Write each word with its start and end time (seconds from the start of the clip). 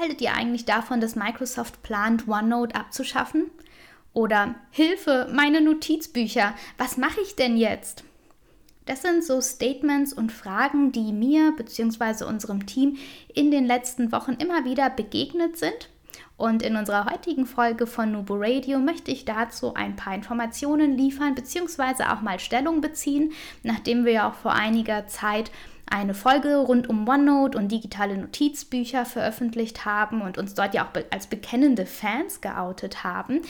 Haltet 0.00 0.22
ihr 0.22 0.32
eigentlich 0.32 0.64
davon, 0.64 1.00
dass 1.02 1.14
Microsoft 1.14 1.82
plant, 1.82 2.26
OneNote 2.26 2.74
abzuschaffen? 2.74 3.50
Oder 4.14 4.54
Hilfe, 4.70 5.28
meine 5.30 5.60
Notizbücher, 5.60 6.54
was 6.78 6.96
mache 6.96 7.20
ich 7.20 7.36
denn 7.36 7.58
jetzt? 7.58 8.02
Das 8.86 9.02
sind 9.02 9.22
so 9.22 9.42
Statements 9.42 10.14
und 10.14 10.32
Fragen, 10.32 10.90
die 10.90 11.12
mir 11.12 11.52
bzw. 11.54 12.24
unserem 12.24 12.64
Team 12.64 12.96
in 13.34 13.50
den 13.50 13.66
letzten 13.66 14.10
Wochen 14.10 14.32
immer 14.32 14.64
wieder 14.64 14.88
begegnet 14.88 15.58
sind. 15.58 15.90
Und 16.38 16.62
in 16.62 16.76
unserer 16.76 17.04
heutigen 17.04 17.44
Folge 17.44 17.86
von 17.86 18.12
Nubo 18.12 18.36
Radio 18.38 18.78
möchte 18.78 19.10
ich 19.10 19.26
dazu 19.26 19.74
ein 19.74 19.96
paar 19.96 20.14
Informationen 20.14 20.96
liefern 20.96 21.34
bzw. 21.34 22.04
auch 22.04 22.22
mal 22.22 22.40
Stellung 22.40 22.80
beziehen, 22.80 23.32
nachdem 23.62 24.06
wir 24.06 24.12
ja 24.12 24.30
auch 24.30 24.34
vor 24.34 24.54
einiger 24.54 25.06
Zeit 25.06 25.50
eine 25.90 26.14
Folge 26.14 26.56
rund 26.56 26.88
um 26.88 27.06
OneNote 27.06 27.58
und 27.58 27.70
digitale 27.70 28.16
Notizbücher 28.16 29.04
veröffentlicht 29.04 29.84
haben 29.84 30.22
und 30.22 30.38
uns 30.38 30.54
dort 30.54 30.72
ja 30.72 30.84
auch 30.84 31.00
als 31.10 31.26
bekennende 31.26 31.84
Fans 31.84 32.40
geoutet 32.40 33.02
haben. 33.02 33.40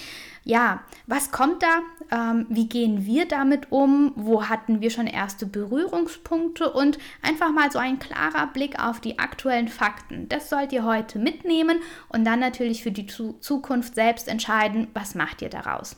Ja, 0.43 0.83
was 1.07 1.31
kommt 1.31 1.63
da? 1.63 1.81
Ähm, 2.11 2.47
wie 2.49 2.69
gehen 2.69 3.05
wir 3.05 3.29
damit 3.29 3.71
um? 3.71 4.13
Wo 4.17 4.49
hatten 4.49 4.81
wir 4.81 4.91
schon 4.91 5.07
erste 5.07 5.45
Berührungspunkte? 5.45 6.73
Und 6.73 6.99
einfach 7.23 7.53
mal 7.53 7.71
so 7.71 7.79
ein 7.79 7.99
klarer 7.99 8.47
Blick 8.47 8.83
auf 8.83 9.01
die 9.01 9.19
aktuellen 9.19 9.69
Fakten. 9.69 10.29
Das 10.29 10.49
sollt 10.49 10.73
ihr 10.73 10.85
heute 10.85 11.19
mitnehmen 11.19 11.79
und 12.09 12.25
dann 12.25 12.41
natürlich 12.41 12.83
für 12.83 12.93
die 12.93 13.07
Zukunft 13.07 13.95
selbst 13.95 14.29
entscheiden, 14.29 14.89
was 14.95 15.15
macht 15.15 15.43
ihr 15.43 15.51
daraus. 15.51 15.97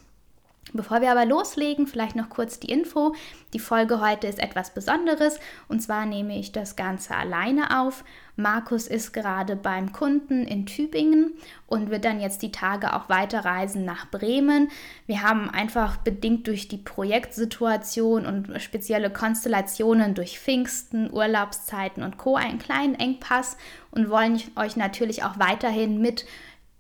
Bevor 0.74 1.02
wir 1.02 1.10
aber 1.10 1.26
loslegen, 1.26 1.86
vielleicht 1.86 2.16
noch 2.16 2.30
kurz 2.30 2.58
die 2.58 2.70
Info. 2.70 3.14
Die 3.52 3.58
Folge 3.58 4.00
heute 4.00 4.26
ist 4.26 4.38
etwas 4.38 4.72
Besonderes 4.72 5.38
und 5.68 5.80
zwar 5.82 6.06
nehme 6.06 6.38
ich 6.38 6.52
das 6.52 6.76
Ganze 6.76 7.14
alleine 7.14 7.80
auf. 7.80 8.04
Markus 8.36 8.86
ist 8.86 9.12
gerade 9.12 9.54
beim 9.54 9.92
Kunden 9.92 10.46
in 10.46 10.64
Tübingen 10.64 11.34
und 11.66 11.90
wird 11.90 12.06
dann 12.06 12.20
jetzt 12.20 12.40
die 12.40 12.52
Tage 12.52 12.94
auch 12.94 13.10
weiterreisen 13.10 13.84
nach 13.84 14.10
Bremen. 14.10 14.70
Wir 15.06 15.22
haben 15.22 15.50
einfach 15.50 15.98
bedingt 15.98 16.46
durch 16.46 16.68
die 16.68 16.78
Projektsituation 16.78 18.24
und 18.24 18.62
spezielle 18.62 19.10
Konstellationen 19.10 20.14
durch 20.14 20.38
Pfingsten, 20.38 21.12
Urlaubszeiten 21.12 22.02
und 22.02 22.16
Co. 22.16 22.36
einen 22.36 22.58
kleinen 22.58 22.94
Engpass 22.94 23.58
und 23.90 24.08
wollen 24.08 24.40
euch 24.56 24.76
natürlich 24.76 25.22
auch 25.22 25.38
weiterhin 25.38 26.00
mit 26.00 26.24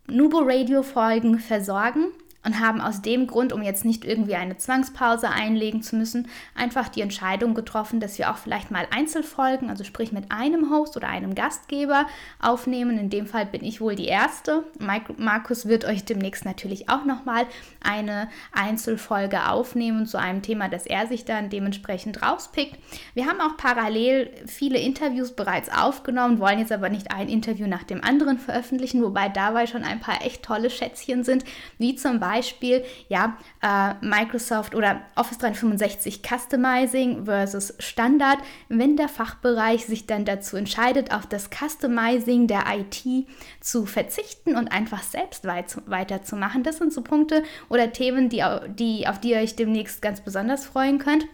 Nubo 0.06 0.38
Radio 0.38 0.82
Folgen 0.82 1.38
versorgen 1.38 2.06
und 2.44 2.60
haben 2.60 2.80
aus 2.80 3.02
dem 3.02 3.26
Grund, 3.26 3.52
um 3.52 3.62
jetzt 3.62 3.84
nicht 3.84 4.04
irgendwie 4.04 4.34
eine 4.34 4.56
Zwangspause 4.56 5.28
einlegen 5.30 5.82
zu 5.82 5.96
müssen, 5.96 6.28
einfach 6.54 6.88
die 6.88 7.00
Entscheidung 7.00 7.54
getroffen, 7.54 8.00
dass 8.00 8.18
wir 8.18 8.30
auch 8.30 8.36
vielleicht 8.36 8.70
mal 8.70 8.86
Einzelfolgen, 8.90 9.70
also 9.70 9.84
sprich 9.84 10.12
mit 10.12 10.32
einem 10.32 10.70
Host 10.70 10.96
oder 10.96 11.08
einem 11.08 11.34
Gastgeber 11.34 12.06
aufnehmen. 12.40 12.98
In 12.98 13.10
dem 13.10 13.26
Fall 13.26 13.46
bin 13.46 13.62
ich 13.64 13.80
wohl 13.80 13.94
die 13.94 14.06
Erste. 14.06 14.64
Markus 14.78 15.66
wird 15.66 15.84
euch 15.84 16.04
demnächst 16.04 16.44
natürlich 16.44 16.88
auch 16.88 17.04
nochmal 17.04 17.46
eine 17.80 18.28
Einzelfolge 18.52 19.48
aufnehmen 19.48 20.06
zu 20.06 20.18
einem 20.18 20.42
Thema, 20.42 20.68
das 20.68 20.86
er 20.86 21.06
sich 21.06 21.24
dann 21.24 21.48
dementsprechend 21.48 22.22
rauspickt. 22.22 22.76
Wir 23.14 23.26
haben 23.26 23.40
auch 23.40 23.56
parallel 23.56 24.30
viele 24.46 24.78
Interviews 24.78 25.32
bereits 25.32 25.70
aufgenommen, 25.70 26.40
wollen 26.40 26.58
jetzt 26.58 26.72
aber 26.72 26.88
nicht 26.88 27.12
ein 27.12 27.28
Interview 27.28 27.68
nach 27.68 27.84
dem 27.84 28.02
anderen 28.02 28.38
veröffentlichen, 28.38 29.02
wobei 29.02 29.28
dabei 29.28 29.66
schon 29.66 29.84
ein 29.84 30.00
paar 30.00 30.24
echt 30.24 30.42
tolle 30.42 30.70
Schätzchen 30.70 31.22
sind, 31.22 31.44
wie 31.78 31.94
zum 31.94 32.18
Beispiel 32.18 32.31
Beispiel, 32.32 32.84
ja, 33.08 33.36
äh, 33.62 33.94
Microsoft 34.04 34.74
oder 34.74 35.02
Office 35.16 35.38
365 35.38 36.22
Customizing 36.22 37.26
versus 37.26 37.74
Standard, 37.78 38.38
wenn 38.68 38.96
der 38.96 39.08
Fachbereich 39.08 39.84
sich 39.86 40.06
dann 40.06 40.24
dazu 40.24 40.56
entscheidet, 40.56 41.12
auf 41.12 41.26
das 41.26 41.50
Customizing 41.50 42.46
der 42.46 42.64
IT 42.68 43.26
zu 43.60 43.86
verzichten 43.86 44.56
und 44.56 44.72
einfach 44.72 45.02
selbst 45.02 45.44
weit, 45.44 45.76
weiterzumachen. 45.86 46.62
Das 46.62 46.78
sind 46.78 46.92
so 46.92 47.02
Punkte 47.02 47.42
oder 47.68 47.92
Themen, 47.92 48.28
die, 48.28 48.42
die, 48.68 49.06
auf 49.06 49.20
die 49.20 49.30
ihr 49.30 49.38
euch 49.38 49.56
demnächst 49.56 50.00
ganz 50.00 50.20
besonders 50.20 50.64
freuen 50.64 50.98
könnt. 50.98 51.26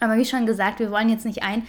Aber 0.00 0.16
wie 0.16 0.24
schon 0.24 0.46
gesagt, 0.46 0.80
wir 0.80 0.90
wollen 0.90 1.08
jetzt 1.08 1.26
nicht 1.26 1.42
ein 1.42 1.64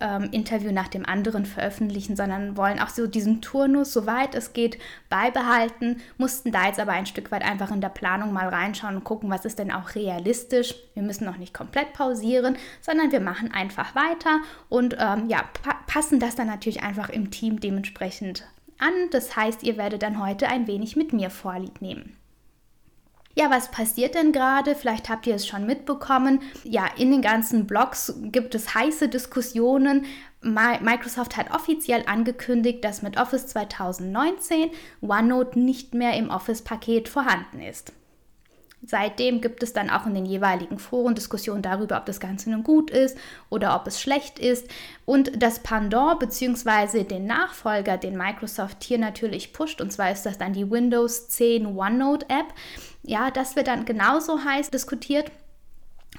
ähm, 0.00 0.28
Interview 0.32 0.72
nach 0.72 0.88
dem 0.88 1.06
anderen 1.06 1.46
veröffentlichen, 1.46 2.16
sondern 2.16 2.56
wollen 2.56 2.80
auch 2.80 2.88
so 2.88 3.06
diesen 3.06 3.40
Turnus, 3.42 3.92
soweit 3.92 4.34
es 4.34 4.52
geht, 4.52 4.78
beibehalten, 5.08 6.00
mussten 6.18 6.52
da 6.52 6.66
jetzt 6.66 6.80
aber 6.80 6.92
ein 6.92 7.06
Stück 7.06 7.30
weit 7.30 7.44
einfach 7.44 7.70
in 7.70 7.80
der 7.80 7.88
Planung 7.88 8.32
mal 8.32 8.48
reinschauen 8.48 8.96
und 8.96 9.04
gucken, 9.04 9.30
was 9.30 9.44
ist 9.44 9.58
denn 9.58 9.72
auch 9.72 9.94
realistisch. 9.94 10.74
Wir 10.94 11.02
müssen 11.02 11.24
noch 11.24 11.38
nicht 11.38 11.54
komplett 11.54 11.92
pausieren, 11.92 12.56
sondern 12.80 13.12
wir 13.12 13.20
machen 13.20 13.52
einfach 13.52 13.94
weiter 13.94 14.40
und 14.68 14.96
ähm, 14.98 15.28
ja, 15.28 15.44
pa 15.62 15.76
passen 15.86 16.20
das 16.20 16.34
dann 16.34 16.48
natürlich 16.48 16.82
einfach 16.82 17.08
im 17.08 17.30
Team 17.30 17.60
dementsprechend 17.60 18.44
an. 18.78 18.92
Das 19.10 19.36
heißt, 19.36 19.62
ihr 19.62 19.76
werdet 19.76 20.02
dann 20.02 20.22
heute 20.22 20.48
ein 20.48 20.66
wenig 20.66 20.96
mit 20.96 21.12
mir 21.12 21.30
Vorlieb 21.30 21.80
nehmen. 21.80 22.16
Ja, 23.38 23.50
was 23.50 23.70
passiert 23.70 24.14
denn 24.14 24.32
gerade? 24.32 24.74
Vielleicht 24.74 25.10
habt 25.10 25.26
ihr 25.26 25.34
es 25.34 25.46
schon 25.46 25.66
mitbekommen. 25.66 26.40
Ja, 26.64 26.86
in 26.96 27.10
den 27.10 27.20
ganzen 27.20 27.66
Blogs 27.66 28.14
gibt 28.22 28.54
es 28.54 28.74
heiße 28.74 29.10
Diskussionen. 29.10 30.06
Microsoft 30.40 31.36
hat 31.36 31.54
offiziell 31.54 32.04
angekündigt, 32.06 32.82
dass 32.82 33.02
mit 33.02 33.18
Office 33.18 33.46
2019 33.48 34.70
OneNote 35.02 35.58
nicht 35.58 35.92
mehr 35.92 36.16
im 36.16 36.30
Office-Paket 36.30 37.10
vorhanden 37.10 37.60
ist. 37.60 37.92
Seitdem 38.82 39.40
gibt 39.40 39.62
es 39.62 39.72
dann 39.72 39.90
auch 39.90 40.06
in 40.06 40.14
den 40.14 40.26
jeweiligen 40.26 40.78
Foren 40.78 41.14
Diskussionen 41.14 41.62
darüber, 41.62 41.96
ob 41.98 42.06
das 42.06 42.20
Ganze 42.20 42.50
nun 42.50 42.62
gut 42.62 42.90
ist 42.90 43.18
oder 43.50 43.74
ob 43.74 43.86
es 43.88 44.00
schlecht 44.00 44.38
ist. 44.38 44.68
Und 45.04 45.42
das 45.42 45.58
Pendant 45.58 46.20
bzw. 46.20 47.02
den 47.02 47.26
Nachfolger, 47.26 47.96
den 47.96 48.16
Microsoft 48.16 48.84
hier 48.84 48.98
natürlich 48.98 49.52
pusht, 49.52 49.80
und 49.80 49.92
zwar 49.92 50.12
ist 50.12 50.24
das 50.24 50.38
dann 50.38 50.52
die 50.52 50.70
Windows 50.70 51.28
10 51.28 51.66
OneNote 51.66 52.26
App. 52.28 52.46
Ja, 53.06 53.30
das 53.30 53.54
wird 53.54 53.68
dann 53.68 53.84
genauso 53.84 54.44
heiß 54.44 54.70
diskutiert. 54.70 55.30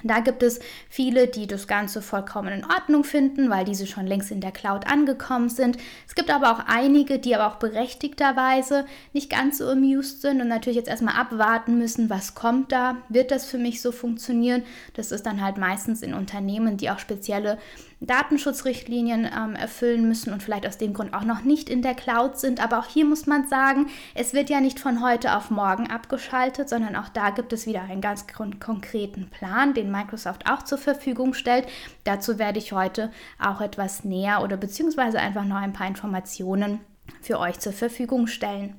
Da 0.03 0.19
gibt 0.19 0.43
es 0.43 0.59
viele, 0.89 1.27
die 1.27 1.47
das 1.47 1.67
Ganze 1.67 2.01
vollkommen 2.01 2.53
in 2.53 2.65
Ordnung 2.65 3.03
finden, 3.03 3.49
weil 3.49 3.65
diese 3.65 3.87
schon 3.87 4.05
längst 4.05 4.31
in 4.31 4.41
der 4.41 4.51
Cloud 4.51 4.85
angekommen 4.87 5.49
sind. 5.49 5.77
Es 6.07 6.15
gibt 6.15 6.29
aber 6.29 6.51
auch 6.51 6.63
einige, 6.67 7.19
die 7.19 7.35
aber 7.35 7.47
auch 7.47 7.57
berechtigterweise 7.57 8.85
nicht 9.13 9.29
ganz 9.29 9.57
so 9.57 9.67
amused 9.67 10.21
sind 10.21 10.39
und 10.39 10.47
natürlich 10.47 10.77
jetzt 10.77 10.89
erstmal 10.89 11.15
abwarten 11.15 11.77
müssen, 11.77 12.09
was 12.09 12.35
kommt 12.35 12.71
da. 12.71 12.97
Wird 13.09 13.31
das 13.31 13.45
für 13.45 13.57
mich 13.57 13.81
so 13.81 13.91
funktionieren? 13.91 14.63
Das 14.93 15.11
ist 15.11 15.25
dann 15.25 15.41
halt 15.41 15.57
meistens 15.57 16.01
in 16.03 16.13
Unternehmen, 16.13 16.77
die 16.77 16.89
auch 16.89 16.99
spezielle 16.99 17.57
Datenschutzrichtlinien 17.99 19.25
ähm, 19.25 19.55
erfüllen 19.55 20.07
müssen 20.07 20.31
und 20.31 20.43
vielleicht 20.43 20.67
aus 20.67 20.77
dem 20.77 20.93
Grund 20.93 21.13
auch 21.13 21.23
noch 21.23 21.41
nicht 21.41 21.69
in 21.69 21.81
der 21.81 21.95
Cloud 21.95 22.37
sind. 22.37 22.63
Aber 22.63 22.79
auch 22.79 22.85
hier 22.85 23.05
muss 23.05 23.25
man 23.25 23.47
sagen, 23.47 23.87
es 24.13 24.33
wird 24.33 24.49
ja 24.49 24.61
nicht 24.61 24.79
von 24.79 25.03
heute 25.03 25.35
auf 25.35 25.49
morgen 25.49 25.89
abgeschaltet, 25.89 26.69
sondern 26.69 26.95
auch 26.95 27.09
da 27.09 27.31
gibt 27.31 27.53
es 27.53 27.65
wieder 27.65 27.81
einen 27.81 28.01
ganz 28.01 28.25
konkreten 28.59 29.29
Plan, 29.29 29.73
den 29.73 29.91
Microsoft 29.91 30.49
auch 30.49 30.63
zur 30.63 30.77
Verfügung 30.77 31.33
stellt. 31.33 31.67
Dazu 32.03 32.37
werde 32.37 32.59
ich 32.59 32.71
heute 32.71 33.11
auch 33.39 33.61
etwas 33.61 34.03
näher 34.03 34.43
oder 34.43 34.57
beziehungsweise 34.57 35.19
einfach 35.19 35.45
noch 35.45 35.57
ein 35.57 35.73
paar 35.73 35.87
Informationen 35.87 36.79
für 37.21 37.39
euch 37.39 37.59
zur 37.59 37.73
Verfügung 37.73 38.27
stellen. 38.27 38.75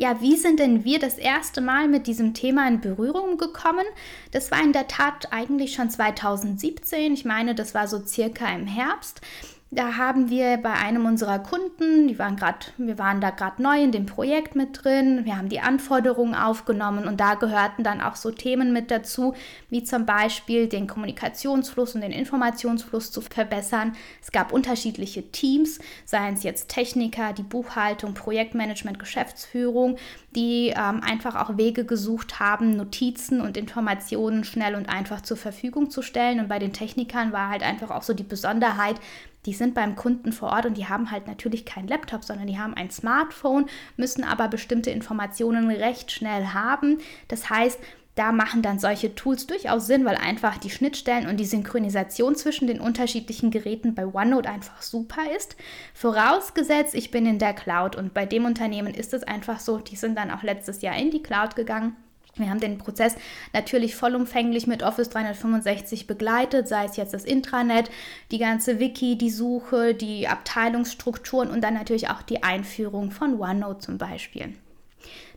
Ja, 0.00 0.20
wie 0.20 0.36
sind 0.36 0.60
denn 0.60 0.84
wir 0.84 1.00
das 1.00 1.18
erste 1.18 1.60
Mal 1.60 1.88
mit 1.88 2.06
diesem 2.06 2.32
Thema 2.32 2.68
in 2.68 2.80
Berührung 2.80 3.36
gekommen? 3.36 3.84
Das 4.30 4.52
war 4.52 4.62
in 4.62 4.72
der 4.72 4.86
Tat 4.86 5.32
eigentlich 5.32 5.74
schon 5.74 5.90
2017. 5.90 7.14
Ich 7.14 7.24
meine, 7.24 7.56
das 7.56 7.74
war 7.74 7.88
so 7.88 8.06
circa 8.06 8.48
im 8.54 8.68
Herbst. 8.68 9.20
Da 9.70 9.98
haben 9.98 10.30
wir 10.30 10.56
bei 10.56 10.72
einem 10.72 11.04
unserer 11.04 11.38
Kunden, 11.38 12.08
die 12.08 12.18
waren 12.18 12.36
grad, 12.36 12.72
wir 12.78 12.96
waren 12.96 13.20
da 13.20 13.28
gerade 13.28 13.62
neu 13.62 13.82
in 13.82 13.92
dem 13.92 14.06
Projekt 14.06 14.54
mit 14.54 14.82
drin, 14.82 15.26
wir 15.26 15.36
haben 15.36 15.50
die 15.50 15.60
Anforderungen 15.60 16.34
aufgenommen 16.34 17.06
und 17.06 17.20
da 17.20 17.34
gehörten 17.34 17.84
dann 17.84 18.00
auch 18.00 18.16
so 18.16 18.30
Themen 18.30 18.72
mit 18.72 18.90
dazu, 18.90 19.34
wie 19.68 19.84
zum 19.84 20.06
Beispiel 20.06 20.68
den 20.68 20.86
Kommunikationsfluss 20.86 21.94
und 21.94 22.00
den 22.00 22.12
Informationsfluss 22.12 23.12
zu 23.12 23.20
verbessern. 23.20 23.94
Es 24.22 24.32
gab 24.32 24.52
unterschiedliche 24.52 25.30
Teams, 25.32 25.80
seien 26.06 26.32
es 26.32 26.44
jetzt 26.44 26.70
Techniker, 26.70 27.34
die 27.34 27.42
Buchhaltung, 27.42 28.14
Projektmanagement, 28.14 28.98
Geschäftsführung, 28.98 29.98
die 30.34 30.68
ähm, 30.68 31.02
einfach 31.02 31.36
auch 31.36 31.58
Wege 31.58 31.84
gesucht 31.84 32.40
haben, 32.40 32.76
Notizen 32.76 33.42
und 33.42 33.58
Informationen 33.58 34.44
schnell 34.44 34.74
und 34.74 34.88
einfach 34.88 35.20
zur 35.20 35.36
Verfügung 35.36 35.90
zu 35.90 36.00
stellen. 36.00 36.40
Und 36.40 36.48
bei 36.48 36.58
den 36.58 36.72
Technikern 36.72 37.32
war 37.32 37.50
halt 37.50 37.62
einfach 37.62 37.90
auch 37.90 38.02
so 38.02 38.14
die 38.14 38.22
Besonderheit, 38.22 38.96
die 39.46 39.52
sind 39.52 39.74
beim 39.74 39.96
Kunden 39.96 40.32
vor 40.32 40.50
Ort 40.50 40.66
und 40.66 40.76
die 40.76 40.88
haben 40.88 41.10
halt 41.10 41.26
natürlich 41.26 41.64
keinen 41.64 41.88
Laptop, 41.88 42.24
sondern 42.24 42.46
die 42.46 42.58
haben 42.58 42.74
ein 42.74 42.90
Smartphone, 42.90 43.66
müssen 43.96 44.24
aber 44.24 44.48
bestimmte 44.48 44.90
Informationen 44.90 45.70
recht 45.70 46.10
schnell 46.10 46.48
haben. 46.48 46.98
Das 47.28 47.48
heißt, 47.48 47.78
da 48.18 48.32
machen 48.32 48.62
dann 48.62 48.80
solche 48.80 49.14
Tools 49.14 49.46
durchaus 49.46 49.86
Sinn, 49.86 50.04
weil 50.04 50.16
einfach 50.16 50.58
die 50.58 50.70
Schnittstellen 50.70 51.28
und 51.28 51.36
die 51.36 51.44
Synchronisation 51.44 52.34
zwischen 52.34 52.66
den 52.66 52.80
unterschiedlichen 52.80 53.52
Geräten 53.52 53.94
bei 53.94 54.04
OneNote 54.06 54.50
einfach 54.50 54.82
super 54.82 55.22
ist. 55.36 55.56
Vorausgesetzt, 55.94 56.96
ich 56.96 57.12
bin 57.12 57.26
in 57.26 57.38
der 57.38 57.54
Cloud 57.54 57.94
und 57.94 58.14
bei 58.14 58.26
dem 58.26 58.44
Unternehmen 58.44 58.92
ist 58.92 59.14
es 59.14 59.22
einfach 59.22 59.60
so, 59.60 59.78
die 59.78 59.94
sind 59.94 60.18
dann 60.18 60.32
auch 60.32 60.42
letztes 60.42 60.82
Jahr 60.82 60.96
in 60.96 61.12
die 61.12 61.22
Cloud 61.22 61.54
gegangen. 61.54 61.94
Wir 62.38 62.50
haben 62.50 62.60
den 62.60 62.78
Prozess 62.78 63.14
natürlich 63.52 63.96
vollumfänglich 63.96 64.66
mit 64.66 64.82
Office 64.82 65.10
365 65.10 66.06
begleitet, 66.06 66.68
sei 66.68 66.84
es 66.84 66.96
jetzt 66.96 67.14
das 67.14 67.24
Intranet, 67.24 67.90
die 68.30 68.38
ganze 68.38 68.78
Wiki, 68.78 69.16
die 69.16 69.30
Suche, 69.30 69.94
die 69.94 70.28
Abteilungsstrukturen 70.28 71.50
und 71.50 71.62
dann 71.62 71.74
natürlich 71.74 72.08
auch 72.10 72.22
die 72.22 72.42
Einführung 72.42 73.10
von 73.10 73.40
OneNote 73.40 73.78
zum 73.80 73.98
Beispiel. 73.98 74.54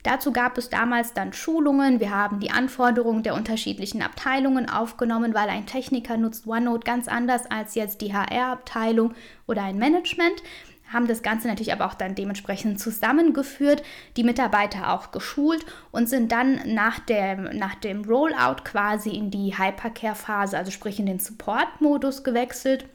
Dazu 0.03 0.31
gab 0.31 0.57
es 0.57 0.69
damals 0.69 1.13
dann 1.13 1.31
Schulungen. 1.31 2.00
Wir 2.00 2.09
haben 2.09 2.39
die 2.39 2.50
Anforderungen 2.50 3.21
der 3.21 3.36
unterschiedlichen 3.36 4.01
Abteilungen 4.01 4.68
aufgenommen, 4.68 5.36
weil 5.36 5.50
ein 5.50 5.68
Techniker 5.68 6.18
nutzt 6.18 6.48
OneNote 6.48 6.86
ganz 6.86 7.07
anders 7.07 7.50
als 7.50 7.75
jetzt 7.75 8.01
die 8.01 8.13
HR-Abteilung 8.13 9.13
oder 9.48 9.63
ein 9.63 9.77
Management 9.77 10.42
haben 10.91 11.07
das 11.07 11.23
Ganze 11.23 11.47
natürlich 11.47 11.73
aber 11.73 11.85
auch 11.85 11.93
dann 11.93 12.15
dementsprechend 12.15 12.79
zusammengeführt, 12.79 13.83
die 14.17 14.23
Mitarbeiter 14.23 14.93
auch 14.93 15.11
geschult 15.11 15.65
und 15.91 16.09
sind 16.09 16.31
dann 16.31 16.59
nach 16.65 16.99
dem, 16.99 17.43
nach 17.57 17.75
dem 17.75 18.03
Rollout 18.03 18.63
quasi 18.63 19.11
in 19.11 19.31
die 19.31 19.57
Hypercare-Phase, 19.57 20.57
also 20.57 20.71
sprich 20.71 20.99
in 20.99 21.05
den 21.05 21.19
Support-Modus 21.19 22.23
gewechselt. 22.23 22.85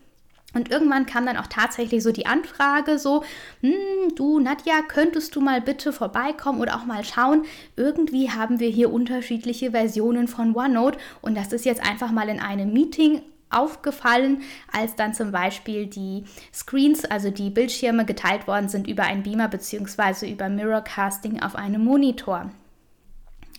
Und 0.54 0.70
irgendwann 0.70 1.04
kam 1.04 1.26
dann 1.26 1.36
auch 1.36 1.48
tatsächlich 1.48 2.02
so 2.02 2.12
die 2.12 2.24
Anfrage, 2.24 2.98
so, 2.98 3.24
hm, 3.60 4.14
du 4.14 4.40
Nadja, 4.40 4.80
könntest 4.88 5.36
du 5.36 5.42
mal 5.42 5.60
bitte 5.60 5.92
vorbeikommen 5.92 6.60
oder 6.60 6.76
auch 6.76 6.86
mal 6.86 7.04
schauen, 7.04 7.44
irgendwie 7.76 8.30
haben 8.30 8.58
wir 8.58 8.68
hier 8.68 8.90
unterschiedliche 8.90 9.72
Versionen 9.72 10.28
von 10.28 10.56
OneNote 10.56 10.98
und 11.20 11.36
das 11.36 11.52
ist 11.52 11.66
jetzt 11.66 11.86
einfach 11.86 12.10
mal 12.10 12.30
in 12.30 12.40
einem 12.40 12.72
Meeting 12.72 13.20
aufgefallen, 13.50 14.42
als 14.72 14.96
dann 14.96 15.14
zum 15.14 15.32
Beispiel 15.32 15.86
die 15.86 16.24
Screens, 16.52 17.04
also 17.04 17.30
die 17.30 17.50
Bildschirme 17.50 18.04
geteilt 18.04 18.46
worden 18.46 18.68
sind 18.68 18.88
über 18.88 19.04
einen 19.04 19.22
Beamer 19.22 19.48
bzw. 19.48 20.30
über 20.30 20.48
Mirrorcasting 20.48 21.42
auf 21.42 21.54
einem 21.54 21.84
Monitor. 21.84 22.50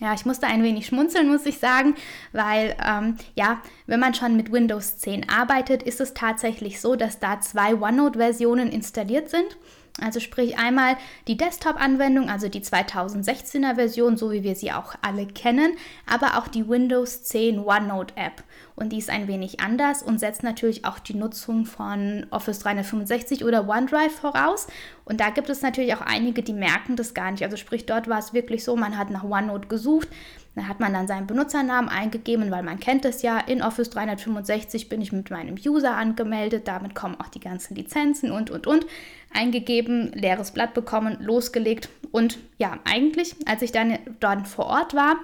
Ja, 0.00 0.14
ich 0.14 0.24
musste 0.24 0.46
ein 0.46 0.62
wenig 0.62 0.86
schmunzeln, 0.86 1.28
muss 1.28 1.44
ich 1.44 1.58
sagen, 1.58 1.96
weil 2.32 2.76
ähm, 2.84 3.16
ja, 3.34 3.60
wenn 3.86 3.98
man 3.98 4.14
schon 4.14 4.36
mit 4.36 4.52
Windows 4.52 4.98
10 4.98 5.28
arbeitet, 5.28 5.82
ist 5.82 6.00
es 6.00 6.14
tatsächlich 6.14 6.80
so, 6.80 6.94
dass 6.94 7.18
da 7.18 7.40
zwei 7.40 7.74
OneNote-Versionen 7.74 8.70
installiert 8.70 9.28
sind. 9.28 9.56
Also 10.00 10.20
sprich 10.20 10.56
einmal 10.56 10.96
die 11.26 11.36
Desktop-Anwendung, 11.36 12.30
also 12.30 12.48
die 12.48 12.60
2016er 12.60 13.74
Version, 13.74 14.16
so 14.16 14.30
wie 14.30 14.44
wir 14.44 14.54
sie 14.54 14.70
auch 14.70 14.94
alle 15.02 15.26
kennen, 15.26 15.72
aber 16.06 16.38
auch 16.38 16.46
die 16.46 16.68
Windows 16.68 17.24
10 17.24 17.58
OneNote-App. 17.58 18.44
Und 18.78 18.90
die 18.90 18.98
ist 18.98 19.10
ein 19.10 19.26
wenig 19.26 19.58
anders 19.58 20.02
und 20.02 20.20
setzt 20.20 20.44
natürlich 20.44 20.84
auch 20.84 21.00
die 21.00 21.14
Nutzung 21.14 21.66
von 21.66 22.26
Office 22.30 22.60
365 22.60 23.44
oder 23.44 23.68
OneDrive 23.68 24.12
voraus. 24.12 24.68
Und 25.04 25.20
da 25.20 25.30
gibt 25.30 25.50
es 25.50 25.62
natürlich 25.62 25.94
auch 25.94 26.00
einige, 26.00 26.42
die 26.42 26.52
merken 26.52 26.94
das 26.94 27.12
gar 27.12 27.32
nicht. 27.32 27.42
Also 27.42 27.56
sprich, 27.56 27.86
dort 27.86 28.08
war 28.08 28.20
es 28.20 28.32
wirklich 28.32 28.62
so, 28.62 28.76
man 28.76 28.96
hat 28.96 29.10
nach 29.10 29.24
OneNote 29.24 29.66
gesucht, 29.66 30.08
da 30.54 30.68
hat 30.68 30.78
man 30.78 30.92
dann 30.92 31.08
seinen 31.08 31.26
Benutzernamen 31.26 31.88
eingegeben, 31.88 32.50
weil 32.50 32.62
man 32.62 32.78
kennt 32.78 33.04
es 33.04 33.22
ja, 33.22 33.38
in 33.38 33.62
Office 33.62 33.90
365 33.90 34.88
bin 34.88 35.00
ich 35.00 35.12
mit 35.12 35.30
meinem 35.30 35.56
User 35.56 35.96
angemeldet, 35.96 36.68
damit 36.68 36.94
kommen 36.94 37.16
auch 37.20 37.28
die 37.28 37.40
ganzen 37.40 37.74
Lizenzen 37.74 38.30
und, 38.30 38.50
und, 38.50 38.66
und. 38.66 38.86
Eingegeben, 39.32 40.12
leeres 40.12 40.52
Blatt 40.52 40.74
bekommen, 40.74 41.16
losgelegt. 41.20 41.88
Und 42.12 42.38
ja, 42.58 42.78
eigentlich, 42.84 43.34
als 43.46 43.62
ich 43.62 43.72
dann 43.72 43.98
dort 44.20 44.46
vor 44.46 44.66
Ort 44.66 44.94
war, 44.94 45.16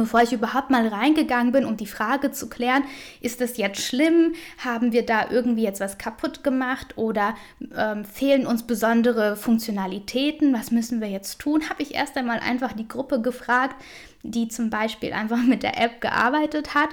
bevor 0.00 0.22
ich 0.22 0.32
überhaupt 0.32 0.70
mal 0.70 0.86
reingegangen 0.86 1.52
bin, 1.52 1.64
um 1.64 1.76
die 1.76 1.86
Frage 1.86 2.30
zu 2.30 2.48
klären, 2.48 2.84
ist 3.20 3.40
das 3.40 3.56
jetzt 3.56 3.82
schlimm? 3.82 4.34
Haben 4.58 4.92
wir 4.92 5.04
da 5.04 5.30
irgendwie 5.30 5.62
jetzt 5.62 5.80
was 5.80 5.98
kaputt 5.98 6.44
gemacht 6.44 6.96
oder 6.96 7.34
ähm, 7.76 8.04
fehlen 8.04 8.46
uns 8.46 8.66
besondere 8.66 9.36
Funktionalitäten? 9.36 10.52
Was 10.52 10.70
müssen 10.70 11.00
wir 11.00 11.08
jetzt 11.08 11.38
tun? 11.38 11.68
Habe 11.68 11.82
ich 11.82 11.94
erst 11.94 12.16
einmal 12.16 12.40
einfach 12.40 12.72
die 12.72 12.88
Gruppe 12.88 13.20
gefragt, 13.20 13.76
die 14.22 14.48
zum 14.48 14.70
Beispiel 14.70 15.12
einfach 15.12 15.42
mit 15.42 15.62
der 15.62 15.80
App 15.80 16.00
gearbeitet 16.00 16.74
hat. 16.74 16.90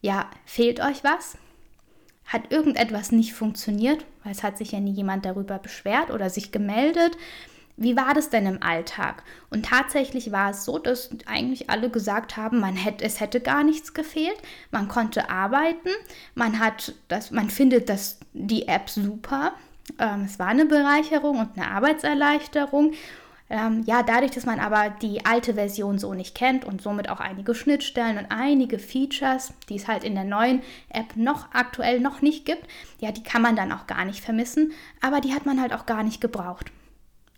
Ja, 0.00 0.30
fehlt 0.44 0.80
euch 0.80 1.04
was? 1.04 1.36
Hat 2.26 2.52
irgendetwas 2.52 3.12
nicht 3.12 3.34
funktioniert? 3.34 4.04
Weil 4.22 4.32
es 4.32 4.42
hat 4.42 4.56
sich 4.56 4.72
ja 4.72 4.80
nie 4.80 4.92
jemand 4.92 5.24
darüber 5.24 5.58
beschwert 5.58 6.10
oder 6.10 6.30
sich 6.30 6.52
gemeldet. 6.52 7.16
Wie 7.80 7.96
war 7.96 8.12
das 8.12 8.28
denn 8.28 8.44
im 8.44 8.62
Alltag? 8.62 9.22
Und 9.48 9.64
tatsächlich 9.64 10.30
war 10.30 10.50
es 10.50 10.66
so, 10.66 10.78
dass 10.78 11.08
eigentlich 11.24 11.70
alle 11.70 11.88
gesagt 11.88 12.36
haben, 12.36 12.60
man 12.60 12.76
hätte, 12.76 13.02
es 13.06 13.20
hätte 13.20 13.40
gar 13.40 13.64
nichts 13.64 13.94
gefehlt. 13.94 14.36
Man 14.70 14.86
konnte 14.86 15.30
arbeiten, 15.30 15.88
man 16.34 16.58
hat 16.60 16.94
das, 17.08 17.30
man 17.30 17.48
findet 17.48 17.88
das, 17.88 18.20
die 18.34 18.68
App 18.68 18.90
super. 18.90 19.54
Ähm, 19.98 20.24
es 20.26 20.38
war 20.38 20.48
eine 20.48 20.66
Bereicherung 20.66 21.38
und 21.38 21.56
eine 21.56 21.70
Arbeitserleichterung. 21.70 22.92
Ähm, 23.48 23.82
ja, 23.86 24.02
dadurch, 24.02 24.32
dass 24.32 24.44
man 24.44 24.60
aber 24.60 24.90
die 24.90 25.24
alte 25.24 25.54
Version 25.54 25.98
so 25.98 26.12
nicht 26.12 26.34
kennt 26.34 26.66
und 26.66 26.82
somit 26.82 27.08
auch 27.08 27.18
einige 27.18 27.54
Schnittstellen 27.54 28.18
und 28.18 28.26
einige 28.28 28.78
Features, 28.78 29.54
die 29.70 29.76
es 29.76 29.88
halt 29.88 30.04
in 30.04 30.14
der 30.14 30.24
neuen 30.24 30.60
App 30.90 31.16
noch 31.16 31.48
aktuell 31.54 31.98
noch 31.98 32.20
nicht 32.20 32.44
gibt, 32.44 32.64
ja, 32.98 33.10
die 33.10 33.22
kann 33.22 33.40
man 33.40 33.56
dann 33.56 33.72
auch 33.72 33.86
gar 33.86 34.04
nicht 34.04 34.22
vermissen, 34.22 34.72
aber 35.00 35.22
die 35.22 35.32
hat 35.32 35.46
man 35.46 35.62
halt 35.62 35.72
auch 35.72 35.86
gar 35.86 36.02
nicht 36.02 36.20
gebraucht. 36.20 36.70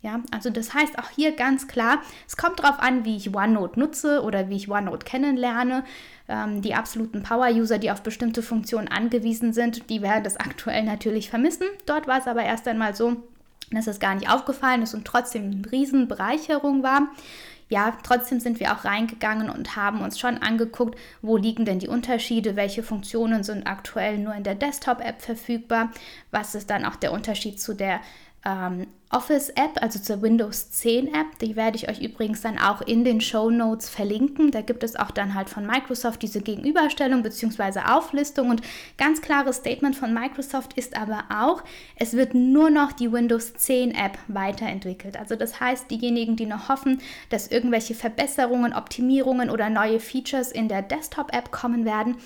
Ja, 0.03 0.19
also 0.31 0.49
das 0.49 0.73
heißt 0.73 0.99
auch 0.99 1.09
hier 1.09 1.31
ganz 1.31 1.69
klar, 1.69 2.01
es 2.27 2.35
kommt 2.35 2.59
darauf 2.59 2.79
an, 2.79 3.05
wie 3.05 3.15
ich 3.15 3.33
OneNote 3.33 3.79
nutze 3.79 4.21
oder 4.21 4.49
wie 4.49 4.57
ich 4.57 4.69
OneNote 4.69 5.05
kennenlerne. 5.05 5.85
Ähm, 6.27 6.61
die 6.61 6.75
absoluten 6.75 7.23
Power-User, 7.23 7.77
die 7.77 7.89
auf 7.89 8.03
bestimmte 8.03 8.43
Funktionen 8.43 8.89
angewiesen 8.89 9.53
sind, 9.53 9.89
die 9.89 10.01
werden 10.01 10.25
das 10.25 10.35
aktuell 10.35 10.83
natürlich 10.83 11.29
vermissen. 11.29 11.67
Dort 11.85 12.05
war 12.05 12.19
es 12.19 12.27
aber 12.27 12.43
erst 12.43 12.67
einmal 12.67 12.93
so, 12.93 13.15
dass 13.71 13.87
es 13.87 14.01
gar 14.01 14.13
nicht 14.15 14.29
aufgefallen 14.29 14.81
ist 14.81 14.93
und 14.93 15.05
trotzdem 15.05 15.49
eine 15.51 15.71
Riesenbereicherung 15.71 16.83
war. 16.83 17.07
Ja, 17.69 17.97
trotzdem 18.03 18.41
sind 18.41 18.59
wir 18.59 18.73
auch 18.73 18.83
reingegangen 18.83 19.49
und 19.49 19.77
haben 19.77 20.01
uns 20.01 20.19
schon 20.19 20.37
angeguckt, 20.39 20.99
wo 21.21 21.37
liegen 21.37 21.63
denn 21.63 21.79
die 21.79 21.87
Unterschiede, 21.87 22.57
welche 22.57 22.83
Funktionen 22.83 23.43
sind 23.43 23.67
aktuell 23.67 24.17
nur 24.17 24.35
in 24.35 24.43
der 24.43 24.55
Desktop-App 24.55 25.21
verfügbar, 25.21 25.91
was 26.29 26.55
ist 26.55 26.69
dann 26.69 26.83
auch 26.83 26.97
der 26.97 27.13
Unterschied 27.13 27.61
zu 27.61 27.73
der 27.73 28.01
ähm, 28.45 28.87
Office-App, 29.09 29.81
also 29.81 29.99
zur 29.99 30.21
Windows 30.23 30.69
10-App. 30.71 31.37
Die 31.39 31.55
werde 31.55 31.77
ich 31.77 31.87
euch 31.87 32.01
übrigens 32.01 32.41
dann 32.41 32.57
auch 32.57 32.81
in 32.81 33.03
den 33.03 33.21
Show 33.21 33.51
Notes 33.51 33.89
verlinken. 33.89 34.49
Da 34.49 34.61
gibt 34.61 34.83
es 34.83 34.95
auch 34.95 35.11
dann 35.11 35.35
halt 35.35 35.49
von 35.49 35.67
Microsoft 35.67 36.23
diese 36.23 36.41
Gegenüberstellung 36.41 37.21
bzw. 37.21 37.81
Auflistung. 37.81 38.49
Und 38.49 38.61
ganz 38.97 39.21
klares 39.21 39.57
Statement 39.57 39.95
von 39.95 40.13
Microsoft 40.13 40.73
ist 40.73 40.97
aber 40.97 41.25
auch, 41.29 41.63
es 41.95 42.13
wird 42.13 42.33
nur 42.33 42.71
noch 42.71 42.91
die 42.91 43.11
Windows 43.11 43.53
10-App 43.55 44.17
weiterentwickelt. 44.27 45.15
Also 45.15 45.35
das 45.35 45.59
heißt, 45.59 45.91
diejenigen, 45.91 46.35
die 46.35 46.47
noch 46.47 46.67
hoffen, 46.67 46.99
dass 47.29 47.47
irgendwelche 47.47 47.93
Verbesserungen, 47.93 48.73
Optimierungen 48.73 49.51
oder 49.51 49.69
neue 49.69 49.99
Features 49.99 50.51
in 50.51 50.67
der 50.67 50.81
Desktop-App 50.81 51.51
kommen 51.51 51.85
werden, 51.85 52.17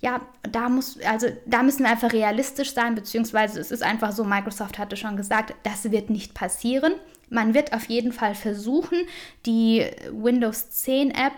ja, 0.00 0.22
da 0.42 0.68
muss, 0.68 0.98
also 1.02 1.28
da 1.46 1.62
müssen 1.62 1.84
wir 1.84 1.90
einfach 1.90 2.12
realistisch 2.12 2.72
sein, 2.72 2.94
beziehungsweise 2.94 3.60
es 3.60 3.70
ist 3.70 3.82
einfach 3.82 4.12
so, 4.12 4.24
Microsoft 4.24 4.78
hatte 4.78 4.96
schon 4.96 5.16
gesagt, 5.16 5.54
das 5.62 5.90
wird 5.90 6.08
nicht 6.08 6.32
passieren. 6.32 6.94
Man 7.28 7.54
wird 7.54 7.72
auf 7.74 7.84
jeden 7.84 8.12
Fall 8.12 8.34
versuchen, 8.34 8.98
die 9.46 9.86
Windows 10.10 10.70
10 10.70 11.10
App 11.10 11.32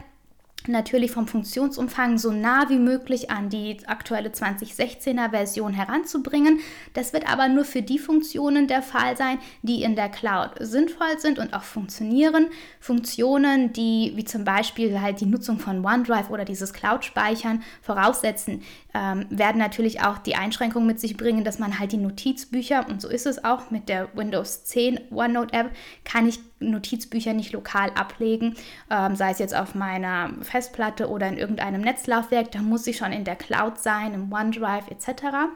natürlich 0.68 1.10
vom 1.10 1.26
Funktionsumfang 1.26 2.18
so 2.18 2.30
nah 2.30 2.68
wie 2.68 2.78
möglich 2.78 3.30
an 3.30 3.48
die 3.48 3.76
aktuelle 3.86 4.30
2016er 4.30 5.30
Version 5.30 5.72
heranzubringen. 5.72 6.60
Das 6.94 7.12
wird 7.12 7.28
aber 7.28 7.48
nur 7.48 7.64
für 7.64 7.82
die 7.82 7.98
Funktionen 7.98 8.68
der 8.68 8.82
Fall 8.82 9.16
sein, 9.16 9.38
die 9.62 9.82
in 9.82 9.96
der 9.96 10.08
Cloud 10.08 10.50
sinnvoll 10.60 11.18
sind 11.18 11.38
und 11.38 11.54
auch 11.54 11.62
funktionieren. 11.62 12.48
Funktionen, 12.80 13.72
die 13.72 14.12
wie 14.14 14.24
zum 14.24 14.44
Beispiel 14.44 15.00
halt 15.00 15.20
die 15.20 15.26
Nutzung 15.26 15.58
von 15.58 15.84
OneDrive 15.84 16.30
oder 16.30 16.44
dieses 16.44 16.72
Cloud-Speichern 16.72 17.62
voraussetzen, 17.80 18.62
ähm, 18.94 19.26
werden 19.30 19.58
natürlich 19.58 20.02
auch 20.02 20.18
die 20.18 20.34
Einschränkung 20.34 20.86
mit 20.86 21.00
sich 21.00 21.16
bringen, 21.16 21.44
dass 21.44 21.58
man 21.58 21.78
halt 21.78 21.92
die 21.92 21.96
Notizbücher, 21.96 22.86
und 22.88 23.00
so 23.00 23.08
ist 23.08 23.26
es 23.26 23.44
auch 23.44 23.70
mit 23.70 23.88
der 23.88 24.08
Windows 24.14 24.64
10 24.64 25.00
OneNote 25.10 25.54
App, 25.54 25.70
kann 26.04 26.28
ich 26.28 26.40
Notizbücher 26.70 27.32
nicht 27.32 27.52
lokal 27.52 27.90
ablegen, 27.90 28.54
ähm, 28.90 29.16
sei 29.16 29.30
es 29.30 29.38
jetzt 29.38 29.54
auf 29.54 29.74
meiner 29.74 30.30
Festplatte 30.42 31.08
oder 31.08 31.28
in 31.28 31.38
irgendeinem 31.38 31.80
Netzlaufwerk, 31.80 32.50
da 32.52 32.60
muss 32.60 32.86
ich 32.86 32.96
schon 32.96 33.12
in 33.12 33.24
der 33.24 33.36
Cloud 33.36 33.78
sein, 33.78 34.14
im 34.14 34.32
OneDrive 34.32 34.90
etc. 34.90 35.52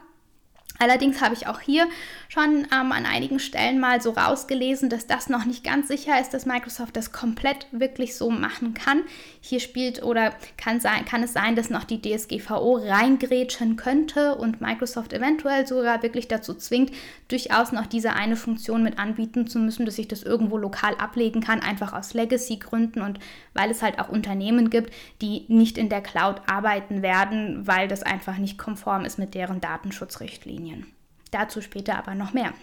Allerdings 0.79 1.21
habe 1.21 1.33
ich 1.33 1.47
auch 1.47 1.59
hier 1.59 1.87
schon 2.29 2.67
ähm, 2.73 2.91
an 2.91 3.05
einigen 3.05 3.39
Stellen 3.39 3.79
mal 3.79 4.01
so 4.01 4.11
rausgelesen, 4.11 4.89
dass 4.89 5.07
das 5.07 5.29
noch 5.29 5.45
nicht 5.45 5.63
ganz 5.63 5.87
sicher 5.87 6.19
ist, 6.19 6.33
dass 6.33 6.45
Microsoft 6.45 6.95
das 6.95 7.11
komplett 7.11 7.67
wirklich 7.71 8.15
so 8.15 8.29
machen 8.29 8.73
kann. 8.73 9.03
Hier 9.41 9.59
spielt 9.59 10.03
oder 10.03 10.33
kann, 10.57 10.79
sein, 10.79 11.05
kann 11.05 11.23
es 11.23 11.33
sein, 11.33 11.55
dass 11.55 11.69
noch 11.69 11.83
die 11.83 12.01
DSGVO 12.01 12.77
reingrätschen 12.83 13.75
könnte 13.75 14.35
und 14.35 14.61
Microsoft 14.61 15.13
eventuell 15.13 15.65
sogar 15.65 16.03
wirklich 16.03 16.27
dazu 16.27 16.53
zwingt, 16.53 16.91
durchaus 17.27 17.71
noch 17.71 17.87
diese 17.87 18.13
eine 18.13 18.35
Funktion 18.35 18.83
mit 18.83 18.99
anbieten 18.99 19.47
zu 19.47 19.59
müssen, 19.59 19.85
dass 19.85 19.97
ich 19.97 20.07
das 20.07 20.23
irgendwo 20.23 20.57
lokal 20.57 20.95
ablegen 20.95 21.41
kann, 21.41 21.61
einfach 21.61 21.93
aus 21.93 22.13
Legacy-Gründen 22.13 23.01
und 23.01 23.19
weil 23.53 23.71
es 23.71 23.81
halt 23.81 23.99
auch 23.99 24.09
Unternehmen 24.09 24.69
gibt, 24.69 24.93
die 25.21 25.45
nicht 25.47 25.77
in 25.77 25.89
der 25.89 26.01
Cloud 26.01 26.41
arbeiten 26.47 27.01
werden, 27.01 27.65
weil 27.65 27.87
das 27.87 28.03
einfach 28.03 28.37
nicht 28.37 28.57
konform 28.57 29.05
ist 29.05 29.17
mit 29.17 29.33
deren 29.33 29.61
Datenschutzrichtlinien. 29.61 30.66
Richtlinien. 30.67 30.93
Dazu 31.31 31.61
später 31.61 31.97
aber 31.97 32.15
noch 32.15 32.33
mehr. 32.33 32.53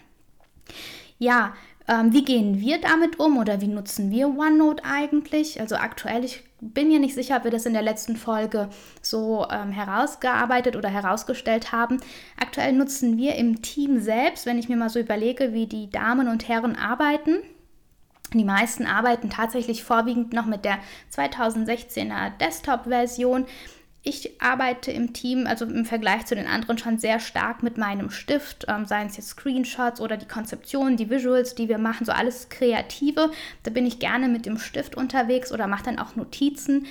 Ja, 1.19 1.55
ähm, 1.87 2.13
wie 2.13 2.25
gehen 2.25 2.61
wir 2.61 2.81
damit 2.81 3.21
um 3.21 3.37
oder 3.37 3.61
wie 3.61 3.69
nutzen 3.69 4.11
wir 4.11 4.29
OneNote 4.29 4.83
eigentlich? 4.85 5.61
Also 5.61 5.77
aktuell, 5.77 6.25
ich 6.25 6.43
bin 6.61 6.89
mir 6.89 6.99
nicht 6.99 7.15
sicher, 7.15 7.37
ob 7.37 7.45
wir 7.45 7.51
das 7.51 7.67
in 7.67 7.75
der 7.75 7.83
letzten 7.83 8.17
Folge 8.17 8.71
so 9.03 9.47
ähm, 9.51 9.71
herausgearbeitet 9.71 10.77
oder 10.77 10.89
herausgestellt 10.89 11.73
haben. 11.73 12.01
Aktuell 12.41 12.73
nutzen 12.73 13.19
wir 13.19 13.35
im 13.35 13.61
Team 13.61 14.01
selbst, 14.01 14.47
wenn 14.47 14.59
ich 14.59 14.71
mir 14.71 14.77
mal 14.77 14.89
so 14.89 14.99
überlege, 14.99 15.53
wie 15.53 15.67
die 15.67 15.91
Damen 15.91 16.29
und 16.29 16.49
Herren 16.49 16.77
arbeiten. 16.77 17.37
Die 18.33 18.45
meisten 18.45 18.87
arbeiten 18.87 19.29
tatsächlich 19.29 19.85
vorwiegend 19.85 20.33
noch 20.33 20.47
mit 20.47 20.65
der 20.65 20.79
2016er 21.13 22.37
Desktop-Version. 22.39 23.47
Ich 24.07 24.39
arbeite 24.39 24.93
im 24.93 25.15
Team, 25.15 25.47
also 25.47 25.65
im 25.65 25.87
Vergleich 25.87 26.27
zu 26.27 26.35
den 26.35 26.47
anderen, 26.47 26.77
schon 26.77 26.99
sehr 26.99 27.21
stark 27.21 27.63
mit 27.63 27.79
meinem 27.79 28.11
Stift, 28.11 28.67
ähm, 28.69 28.85
seien 28.85 29.07
es 29.07 29.17
jetzt 29.17 29.31
Screenshots 29.31 29.99
oder 29.99 30.19
die 30.19 30.29
Konzeption, 30.29 30.99
die 30.99 31.09
Visuals, 31.09 31.55
die 31.55 31.71
wir 31.71 31.79
machen, 31.79 32.05
so 32.05 32.13
alles 32.13 32.51
Kreative. 32.51 33.31
Da 33.63 33.71
bin 33.71 33.87
ich 33.87 34.01
gerne 34.01 34.29
mit 34.29 34.45
dem 34.45 34.59
Stift 34.59 34.95
unterwegs 34.95 35.53
oder 35.53 35.67
mache 35.67 35.85
dann 35.85 35.99
auch 35.99 36.17
Notizen. 36.17 36.87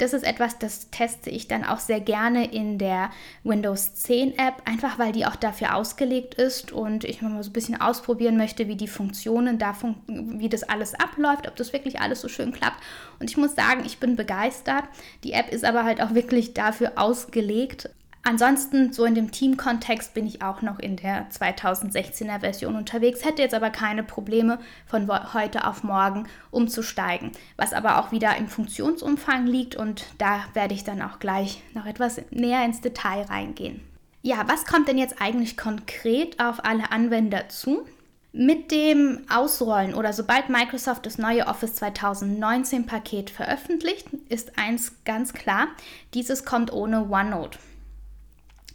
Das 0.00 0.14
ist 0.14 0.22
etwas, 0.22 0.58
das 0.58 0.88
teste 0.90 1.28
ich 1.28 1.46
dann 1.46 1.62
auch 1.62 1.78
sehr 1.78 2.00
gerne 2.00 2.50
in 2.50 2.78
der 2.78 3.10
Windows 3.44 3.94
10 3.96 4.38
App, 4.38 4.62
einfach 4.64 4.98
weil 4.98 5.12
die 5.12 5.26
auch 5.26 5.36
dafür 5.36 5.74
ausgelegt 5.76 6.34
ist 6.34 6.72
und 6.72 7.04
ich 7.04 7.20
mal 7.20 7.42
so 7.42 7.50
ein 7.50 7.52
bisschen 7.52 7.78
ausprobieren 7.78 8.38
möchte, 8.38 8.66
wie 8.66 8.76
die 8.76 8.88
Funktionen 8.88 9.58
da, 9.58 9.74
fun 9.74 9.96
wie 10.06 10.48
das 10.48 10.62
alles 10.62 10.94
abläuft, 10.94 11.46
ob 11.46 11.56
das 11.56 11.74
wirklich 11.74 12.00
alles 12.00 12.22
so 12.22 12.28
schön 12.28 12.50
klappt. 12.50 12.82
Und 13.18 13.28
ich 13.28 13.36
muss 13.36 13.54
sagen, 13.54 13.82
ich 13.84 13.98
bin 13.98 14.16
begeistert. 14.16 14.84
Die 15.22 15.32
App 15.32 15.52
ist 15.52 15.66
aber 15.66 15.84
halt 15.84 16.00
auch 16.00 16.14
wirklich 16.14 16.54
dafür 16.54 16.92
ausgelegt, 16.96 17.90
Ansonsten, 18.22 18.92
so 18.92 19.04
in 19.06 19.14
dem 19.14 19.30
Team-Kontext 19.30 20.12
bin 20.12 20.26
ich 20.26 20.42
auch 20.42 20.60
noch 20.60 20.78
in 20.78 20.96
der 20.96 21.30
2016er 21.30 22.40
Version 22.40 22.76
unterwegs, 22.76 23.24
hätte 23.24 23.40
jetzt 23.40 23.54
aber 23.54 23.70
keine 23.70 24.02
Probleme 24.02 24.58
von 24.86 25.08
heute 25.32 25.66
auf 25.66 25.82
morgen 25.84 26.28
umzusteigen, 26.50 27.32
was 27.56 27.72
aber 27.72 27.98
auch 27.98 28.12
wieder 28.12 28.36
im 28.36 28.48
Funktionsumfang 28.48 29.46
liegt 29.46 29.74
und 29.74 30.04
da 30.18 30.44
werde 30.52 30.74
ich 30.74 30.84
dann 30.84 31.00
auch 31.00 31.18
gleich 31.18 31.62
noch 31.72 31.86
etwas 31.86 32.20
näher 32.30 32.64
ins 32.64 32.82
Detail 32.82 33.22
reingehen. 33.22 33.80
Ja, 34.22 34.44
was 34.46 34.66
kommt 34.66 34.88
denn 34.88 34.98
jetzt 34.98 35.22
eigentlich 35.22 35.56
konkret 35.56 36.38
auf 36.40 36.62
alle 36.62 36.92
Anwender 36.92 37.48
zu? 37.48 37.86
Mit 38.32 38.70
dem 38.70 39.22
Ausrollen 39.28 39.94
oder 39.94 40.12
sobald 40.12 40.50
Microsoft 40.50 41.06
das 41.06 41.16
neue 41.16 41.46
Office 41.46 41.74
2019 41.76 42.84
Paket 42.84 43.30
veröffentlicht, 43.30 44.08
ist 44.28 44.58
eins 44.58 44.92
ganz 45.06 45.32
klar, 45.32 45.68
dieses 46.12 46.44
kommt 46.44 46.70
ohne 46.72 47.08
OneNote. 47.10 47.58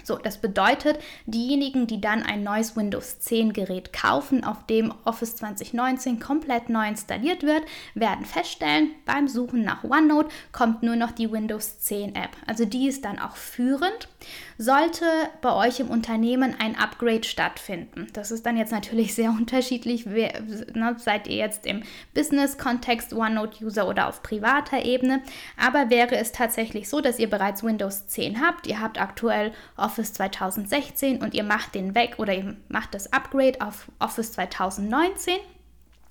So, 0.05 0.17
das 0.17 0.37
bedeutet, 0.37 0.99
diejenigen, 1.25 1.87
die 1.87 1.99
dann 1.99 2.21
ein 2.21 2.43
neues 2.43 2.77
Windows 2.77 3.17
10 3.19 3.53
Gerät 3.53 3.91
kaufen, 3.91 4.43
auf 4.43 4.63
dem 4.67 4.93
Office 5.03 5.35
2019 5.37 6.19
komplett 6.19 6.69
neu 6.69 6.87
installiert 6.87 7.41
wird, 7.41 7.63
werden 7.95 8.23
feststellen, 8.23 8.91
beim 9.05 9.27
Suchen 9.27 9.63
nach 9.63 9.83
OneNote 9.83 10.29
kommt 10.51 10.83
nur 10.83 10.95
noch 10.95 11.11
die 11.11 11.31
Windows 11.31 11.79
10 11.79 12.13
App. 12.13 12.37
Also 12.45 12.65
die 12.65 12.87
ist 12.87 13.03
dann 13.03 13.17
auch 13.17 13.35
führend. 13.35 14.07
Sollte 14.57 15.05
bei 15.41 15.53
euch 15.53 15.79
im 15.79 15.89
Unternehmen 15.89 16.55
ein 16.57 16.77
Upgrade 16.77 17.23
stattfinden, 17.23 18.07
das 18.13 18.31
ist 18.31 18.45
dann 18.45 18.57
jetzt 18.57 18.71
natürlich 18.71 19.15
sehr 19.15 19.29
unterschiedlich, 19.37 20.05
wer, 20.05 20.41
ne, 20.73 20.95
seid 20.97 21.27
ihr 21.27 21.37
jetzt 21.37 21.65
im 21.65 21.83
Business-Kontext 22.13 23.13
OneNote-User 23.13 23.87
oder 23.87 24.07
auf 24.07 24.23
privater 24.23 24.85
Ebene, 24.85 25.21
aber 25.57 25.89
wäre 25.89 26.15
es 26.15 26.31
tatsächlich 26.31 26.87
so, 26.87 27.01
dass 27.01 27.19
ihr 27.19 27.29
bereits 27.29 27.63
Windows 27.63 28.07
10 28.07 28.39
habt, 28.39 28.67
ihr 28.67 28.79
habt 28.79 29.01
aktuell 29.01 29.51
Office 29.75 30.05
Office 30.05 30.13
2016 30.13 31.21
und 31.21 31.33
ihr 31.33 31.43
macht 31.43 31.73
den 31.73 31.95
weg 31.95 32.15
oder 32.17 32.33
ihr 32.33 32.55
macht 32.67 32.93
das 32.93 33.11
Upgrade 33.13 33.61
auf 33.61 33.89
Office 33.99 34.33
2019, 34.33 35.35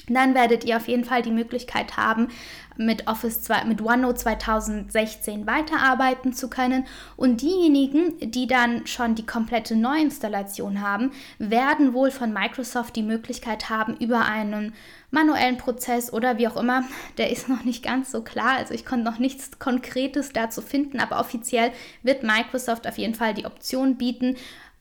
dann 0.09 0.35
werdet 0.35 0.65
ihr 0.65 0.77
auf 0.77 0.89
jeden 0.89 1.05
Fall 1.05 1.23
die 1.23 1.31
Möglichkeit 1.31 1.97
haben, 1.97 2.29
mit 2.77 3.07
Office 3.07 3.43
2, 3.43 3.65
mit 3.65 3.81
OneNote 3.81 4.19
2016 4.19 5.47
weiterarbeiten 5.47 6.33
zu 6.33 6.49
können. 6.49 6.87
Und 7.17 7.41
diejenigen, 7.41 8.19
die 8.19 8.47
dann 8.47 8.87
schon 8.87 9.15
die 9.15 9.27
komplette 9.27 9.77
Neuinstallation 9.77 10.81
haben, 10.81 11.13
werden 11.39 11.95
wohl 11.95 12.11
von 12.11 12.33
Microsoft 12.33 12.97
die 12.97 13.03
Möglichkeit 13.03 13.71
haben, 13.71 13.97
über 13.97 14.25
einen 14.25 14.75
manuellen 15.11 15.57
Prozess 15.57 16.13
oder 16.13 16.39
wie 16.39 16.49
auch 16.49 16.57
immer, 16.57 16.83
der 17.19 17.31
ist 17.31 17.49
noch 17.49 17.63
nicht 17.63 17.85
ganz 17.85 18.11
so 18.11 18.23
klar. 18.23 18.57
Also 18.59 18.75
ich 18.75 18.85
konnte 18.85 19.05
noch 19.05 19.21
nichts 19.21 19.59
Konkretes 19.61 20.33
dazu 20.33 20.61
finden, 20.61 20.99
aber 20.99 21.21
offiziell 21.21 21.71
wird 22.03 22.25
Microsoft 22.25 22.89
auf 22.89 22.99
jeden 22.99 23.15
Fall 23.15 23.33
die 23.33 23.47
Option 23.47 23.97
bieten, 23.97 24.37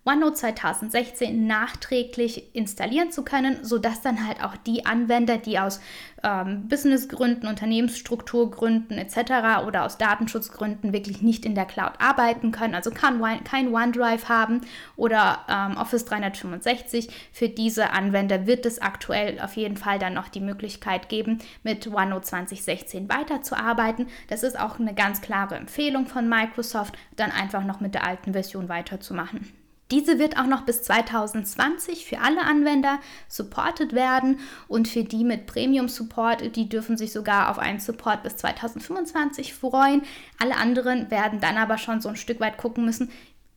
OneNote 0.06 0.36
2016 0.36 1.48
nachträglich 1.48 2.54
installieren 2.54 3.12
zu 3.12 3.24
können, 3.24 3.64
sodass 3.64 4.02
dann 4.02 4.28
halt 4.28 4.44
auch 4.44 4.58
die 4.58 4.86
Anwender, 4.86 5.38
die 5.38 5.60
aus 5.60 5.80
ähm, 6.24 6.68
Businessgründen, 6.68 7.48
Unternehmensstrukturgründen 7.48 8.98
etc. 8.98 9.66
oder 9.66 9.86
aus 9.86 9.98
Datenschutzgründen 9.98 10.92
wirklich 10.92 11.22
nicht 11.22 11.46
in 11.46 11.56
der 11.56 11.66
Cloud 11.66 11.94
arbeiten 12.00 12.52
können, 12.52 12.76
also 12.76 12.92
kann, 12.92 13.22
kein 13.46 13.74
OneDrive 13.74 14.28
haben 14.28 14.62
oder 14.98 15.40
ähm, 15.48 15.78
Office 15.78 16.04
365, 16.04 17.10
für 17.32 17.48
diese 17.48 17.92
Anwender 17.92 18.46
wird 18.46 18.66
es 18.66 18.82
aktuell 18.82 19.40
auf 19.40 19.56
jeden 19.56 19.78
Fall 19.78 20.00
dann 20.00 20.14
noch 20.14 20.28
die 20.28 20.42
Möglichkeit 20.42 21.08
geben, 21.08 21.40
mit 21.64 21.88
OneNote 21.88 22.26
2016 22.26 23.08
weiterzuarbeiten. 23.08 24.08
Das 24.28 24.44
ist 24.44 24.60
auch 24.60 24.80
eine 24.80 24.94
ganz 24.94 25.22
klare 25.22 25.56
Empfehlung 25.56 26.08
von 26.08 26.28
Microsoft, 26.28 26.98
dann 27.16 27.32
einfach 27.32 27.64
noch 27.64 27.80
mit 27.80 27.94
der 27.94 28.06
alten 28.06 28.34
Version 28.34 28.68
weiterzumachen. 28.68 29.63
Diese 29.94 30.18
wird 30.18 30.40
auch 30.40 30.48
noch 30.48 30.62
bis 30.62 30.82
2020 30.82 32.08
für 32.08 32.20
alle 32.20 32.42
Anwender 32.42 32.98
supported 33.28 33.94
werden 33.94 34.40
und 34.68 34.88
für 34.88 35.04
die 35.04 35.24
mit 35.24 35.46
Premium 35.46 35.88
Support, 35.88 36.56
die 36.56 36.68
dürfen 36.68 36.98
sich 36.98 37.12
sogar 37.12 37.52
auf 37.52 37.60
einen 37.60 37.80
Support 37.80 38.24
bis 38.24 38.36
2025 38.38 39.54
freuen. 39.54 40.02
Alle 40.40 40.58
anderen 40.58 41.12
werden 41.12 41.40
dann 41.42 41.58
aber 41.58 41.78
schon 41.78 42.02
so 42.02 42.10
ein 42.10 42.16
Stück 42.16 42.40
weit 42.40 42.58
gucken 42.58 42.86
müssen, 42.86 43.12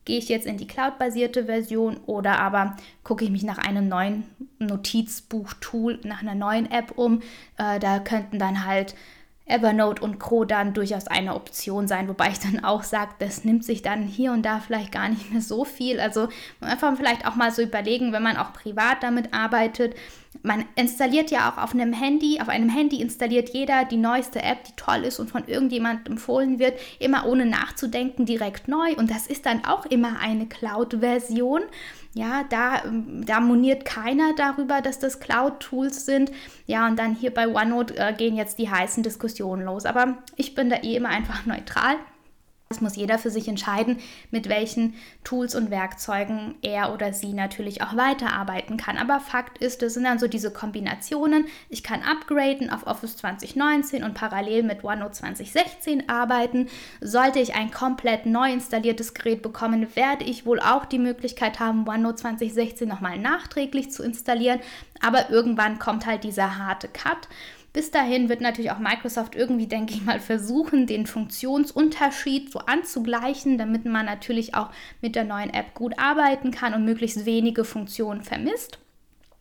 gehe 0.04 0.18
ich 0.18 0.28
jetzt 0.28 0.46
in 0.46 0.58
die 0.58 0.66
Cloud-basierte 0.66 1.46
Version 1.46 1.96
oder 2.04 2.38
aber 2.38 2.76
gucke 3.02 3.24
ich 3.24 3.30
mich 3.30 3.42
nach 3.42 3.56
einem 3.56 3.88
neuen 3.88 4.24
Notizbuch-Tool, 4.58 6.00
nach 6.04 6.20
einer 6.20 6.34
neuen 6.34 6.70
App 6.70 6.98
um. 6.98 7.22
Äh, 7.56 7.78
da 7.78 7.98
könnten 7.98 8.38
dann 8.38 8.66
halt 8.66 8.94
Evernote 9.46 10.02
und 10.02 10.18
Co. 10.18 10.44
dann 10.44 10.74
durchaus 10.74 11.06
eine 11.06 11.34
Option 11.34 11.86
sein, 11.86 12.08
wobei 12.08 12.30
ich 12.30 12.40
dann 12.40 12.64
auch 12.64 12.82
sage, 12.82 13.12
das 13.20 13.44
nimmt 13.44 13.64
sich 13.64 13.80
dann 13.80 14.02
hier 14.02 14.32
und 14.32 14.42
da 14.42 14.58
vielleicht 14.58 14.90
gar 14.90 15.08
nicht 15.08 15.32
mehr 15.32 15.40
so 15.40 15.64
viel. 15.64 16.00
Also 16.00 16.28
einfach 16.60 16.96
vielleicht 16.96 17.26
auch 17.26 17.36
mal 17.36 17.52
so 17.52 17.62
überlegen, 17.62 18.12
wenn 18.12 18.24
man 18.24 18.36
auch 18.36 18.52
privat 18.52 19.02
damit 19.04 19.32
arbeitet. 19.32 19.94
Man 20.42 20.64
installiert 20.74 21.30
ja 21.30 21.50
auch 21.50 21.62
auf 21.62 21.74
einem 21.74 21.92
Handy, 21.92 22.40
auf 22.40 22.48
einem 22.48 22.68
Handy 22.68 23.00
installiert 23.00 23.50
jeder 23.50 23.84
die 23.84 23.96
neueste 23.96 24.42
App, 24.42 24.64
die 24.64 24.74
toll 24.76 25.04
ist 25.04 25.20
und 25.20 25.30
von 25.30 25.46
irgendjemandem 25.46 26.14
empfohlen 26.14 26.58
wird, 26.58 26.78
immer 26.98 27.26
ohne 27.26 27.46
nachzudenken, 27.46 28.26
direkt 28.26 28.66
neu. 28.66 28.94
Und 28.96 29.10
das 29.10 29.28
ist 29.28 29.46
dann 29.46 29.64
auch 29.64 29.86
immer 29.86 30.18
eine 30.20 30.46
Cloud-Version. 30.46 31.62
Ja, 32.16 32.44
da, 32.48 32.82
ähm, 32.84 33.26
da 33.26 33.40
moniert 33.40 33.84
keiner 33.84 34.34
darüber, 34.34 34.80
dass 34.80 34.98
das 34.98 35.20
Cloud-Tools 35.20 36.06
sind. 36.06 36.32
Ja, 36.64 36.86
und 36.86 36.98
dann 36.98 37.14
hier 37.14 37.32
bei 37.32 37.46
OneNote 37.46 37.94
äh, 37.98 38.14
gehen 38.14 38.36
jetzt 38.36 38.58
die 38.58 38.70
heißen 38.70 39.02
Diskussionen 39.02 39.66
los. 39.66 39.84
Aber 39.84 40.16
ich 40.34 40.54
bin 40.54 40.70
da 40.70 40.76
eh 40.76 40.96
immer 40.96 41.08
einfach 41.10 41.44
neutral. 41.44 41.96
Es 42.68 42.80
muss 42.80 42.96
jeder 42.96 43.20
für 43.20 43.30
sich 43.30 43.46
entscheiden, 43.46 44.00
mit 44.32 44.48
welchen 44.48 44.94
Tools 45.22 45.54
und 45.54 45.70
Werkzeugen 45.70 46.56
er 46.62 46.92
oder 46.92 47.12
sie 47.12 47.32
natürlich 47.32 47.80
auch 47.80 47.96
weiterarbeiten 47.96 48.76
kann. 48.76 48.98
Aber 48.98 49.20
Fakt 49.20 49.58
ist, 49.58 49.84
es 49.84 49.94
sind 49.94 50.02
dann 50.02 50.18
so 50.18 50.26
diese 50.26 50.52
Kombinationen. 50.52 51.46
Ich 51.68 51.84
kann 51.84 52.02
upgraden 52.02 52.68
auf 52.68 52.84
Office 52.88 53.18
2019 53.18 54.02
und 54.02 54.14
parallel 54.14 54.64
mit 54.64 54.82
OneNote 54.82 55.12
2016 55.12 56.08
arbeiten. 56.08 56.66
Sollte 57.00 57.38
ich 57.38 57.54
ein 57.54 57.70
komplett 57.70 58.26
neu 58.26 58.52
installiertes 58.52 59.14
Gerät 59.14 59.42
bekommen, 59.42 59.94
werde 59.94 60.24
ich 60.24 60.44
wohl 60.44 60.58
auch 60.58 60.86
die 60.86 60.98
Möglichkeit 60.98 61.60
haben, 61.60 61.86
OneNote 61.86 62.16
2016 62.16 62.88
nochmal 62.88 63.16
nachträglich 63.16 63.92
zu 63.92 64.02
installieren. 64.02 64.58
Aber 65.00 65.30
irgendwann 65.30 65.78
kommt 65.78 66.04
halt 66.04 66.24
dieser 66.24 66.58
harte 66.58 66.88
Cut 66.88 67.28
Bis 67.76 67.90
dahin 67.90 68.30
wird 68.30 68.40
natürlich 68.40 68.70
auch 68.70 68.78
Microsoft 68.78 69.34
irgendwie, 69.34 69.66
denke 69.66 69.92
ich 69.92 70.02
mal, 70.02 70.18
versuchen, 70.18 70.86
den 70.86 71.06
Funktionsunterschied 71.06 72.50
so 72.50 72.60
anzugleichen, 72.60 73.58
damit 73.58 73.84
man 73.84 74.06
natürlich 74.06 74.54
auch 74.54 74.70
mit 75.02 75.14
der 75.14 75.24
neuen 75.24 75.52
App 75.52 75.74
gut 75.74 75.98
arbeiten 75.98 76.52
kann 76.52 76.72
und 76.72 76.86
möglichst 76.86 77.26
wenige 77.26 77.66
Funktionen 77.66 78.22
vermisst. 78.22 78.78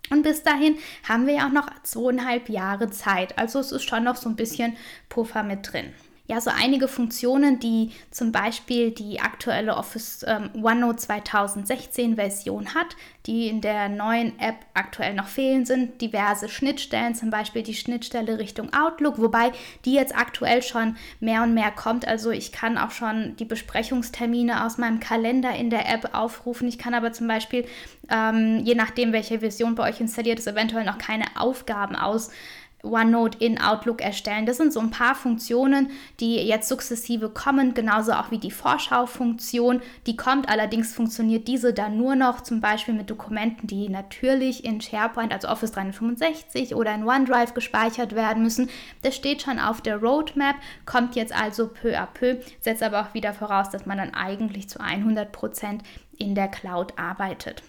Und 0.10 0.24
bis 0.24 0.44
dahin 0.44 0.76
haben 1.08 1.28
wir 1.28 1.36
ja 1.36 1.48
auch 1.48 1.54
noch 1.54 1.70
zweieinhalb 1.84 2.50
Jahre 2.50 2.90
Zeit. 2.90 3.38
Also 3.38 3.60
es 3.60 3.72
ist 3.72 3.84
schon 3.84 4.04
noch 4.04 4.18
so 4.18 4.28
ein 4.28 4.36
bisschen 4.36 4.76
Puffer 5.08 5.44
mit 5.44 5.72
drin 5.72 5.94
ja 6.28 6.42
so 6.42 6.50
einige 6.50 6.88
Funktionen, 6.88 7.60
die 7.60 7.92
zum 8.10 8.32
Beispiel 8.32 8.92
die 8.92 9.20
aktuelle 9.20 9.76
Office 9.76 10.26
ähm, 10.28 10.50
OneNote 10.64 10.98
2016 10.98 12.16
Version 12.16 12.74
hat, 12.74 12.96
die 13.28 13.48
in 13.48 13.62
der 13.62 13.90
neuen 13.90 14.38
App 14.40 14.56
aktuell 14.74 15.14
noch 15.14 15.28
fehlen, 15.28 15.66
sind 15.66 16.02
diverse 16.02 16.50
Schnittstellen, 16.50 17.16
zum 17.16 17.30
Beispiel 17.30 17.62
die 17.62 17.76
Schnittstelle 17.76 18.40
Richtung 18.40 18.74
Outlook, 18.74 19.20
wobei 19.20 19.52
die 19.86 19.94
jetzt 19.94 20.16
aktuell 20.16 20.64
schon 20.64 20.96
mehr 21.20 21.44
und 21.44 21.54
mehr 21.54 21.72
kommt. 21.72 22.08
Also 22.08 22.32
ich 22.32 22.52
kann 22.52 22.78
auch 22.78 22.92
schon 22.92 23.36
die 23.38 23.46
Besprechungstermine 23.46 24.66
aus 24.66 24.78
meinem 24.78 25.00
Kalender 25.00 25.54
in 25.56 25.70
der 25.70 25.92
App 25.92 26.10
aufrufen. 26.14 26.68
Ich 26.68 26.80
kann 26.80 26.94
aber 26.96 27.14
zum 27.14 27.28
Beispiel, 27.28 27.66
ähm, 28.10 28.62
je 28.64 28.76
nachdem, 28.76 29.14
welche 29.14 29.40
Version 29.40 29.76
bei 29.76 29.90
euch 29.90 30.02
installiert 30.02 30.40
ist, 30.40 30.48
eventuell 30.48 30.86
noch 30.86 30.98
keine 30.98 31.26
Aufgaben 31.36 31.96
aus 31.96 32.32
OneNote 32.86 33.38
in 33.40 33.60
Outlook 33.60 34.02
erstellen. 34.02 34.46
Das 34.46 34.58
sind 34.58 34.72
so 34.72 34.80
ein 34.80 34.92
paar 34.92 35.16
Funktionen, 35.16 35.90
die 36.20 36.36
jetzt 36.36 36.70
sukzessive 36.70 37.30
kommen, 37.30 37.74
genauso 37.74 38.14
auch 38.14 38.32
wie 38.32 38.38
die 38.38 38.52
Vorschau-Funktion. 38.52 39.82
Die 40.06 40.16
kommt, 40.16 40.50
allerdings 40.50 40.94
funktioniert 40.94 41.48
diese 41.48 41.74
dann 41.74 41.98
nur 41.98 42.16
noch 42.16 42.42
zum 42.42 42.62
Beispiel 42.62 42.94
mit 42.94 43.10
Dokumenten, 43.10 43.68
die 43.68 43.90
natürlich 43.90 44.64
in 44.64 44.82
SharePoint, 44.82 45.34
also 45.34 45.48
Office 45.48 45.72
365 45.72 46.76
oder 46.76 46.94
in 46.94 47.08
OneDrive 47.08 47.54
gespeichert 47.54 48.16
werden 48.16 48.44
müssen. 48.44 48.70
Das 49.02 49.16
steht 49.16 49.42
schon 49.42 49.60
auf 49.60 49.82
der 49.82 49.98
Roadmap, 49.98 50.56
kommt 50.86 51.16
jetzt 51.16 51.36
also 51.36 51.68
peu 51.68 51.98
à 51.98 52.06
peu, 52.06 52.38
setzt 52.62 52.84
aber 52.84 53.02
auch 53.02 53.14
wieder 53.14 53.34
voraus, 53.34 53.70
dass 53.70 53.86
man 53.86 53.98
dann 53.98 54.14
eigentlich 54.14 54.70
zu 54.70 54.80
100 54.80 55.32
Prozent 55.32 55.84
in 56.18 56.36
der 56.36 56.48
Cloud 56.48 56.98
arbeitet. 56.98 57.64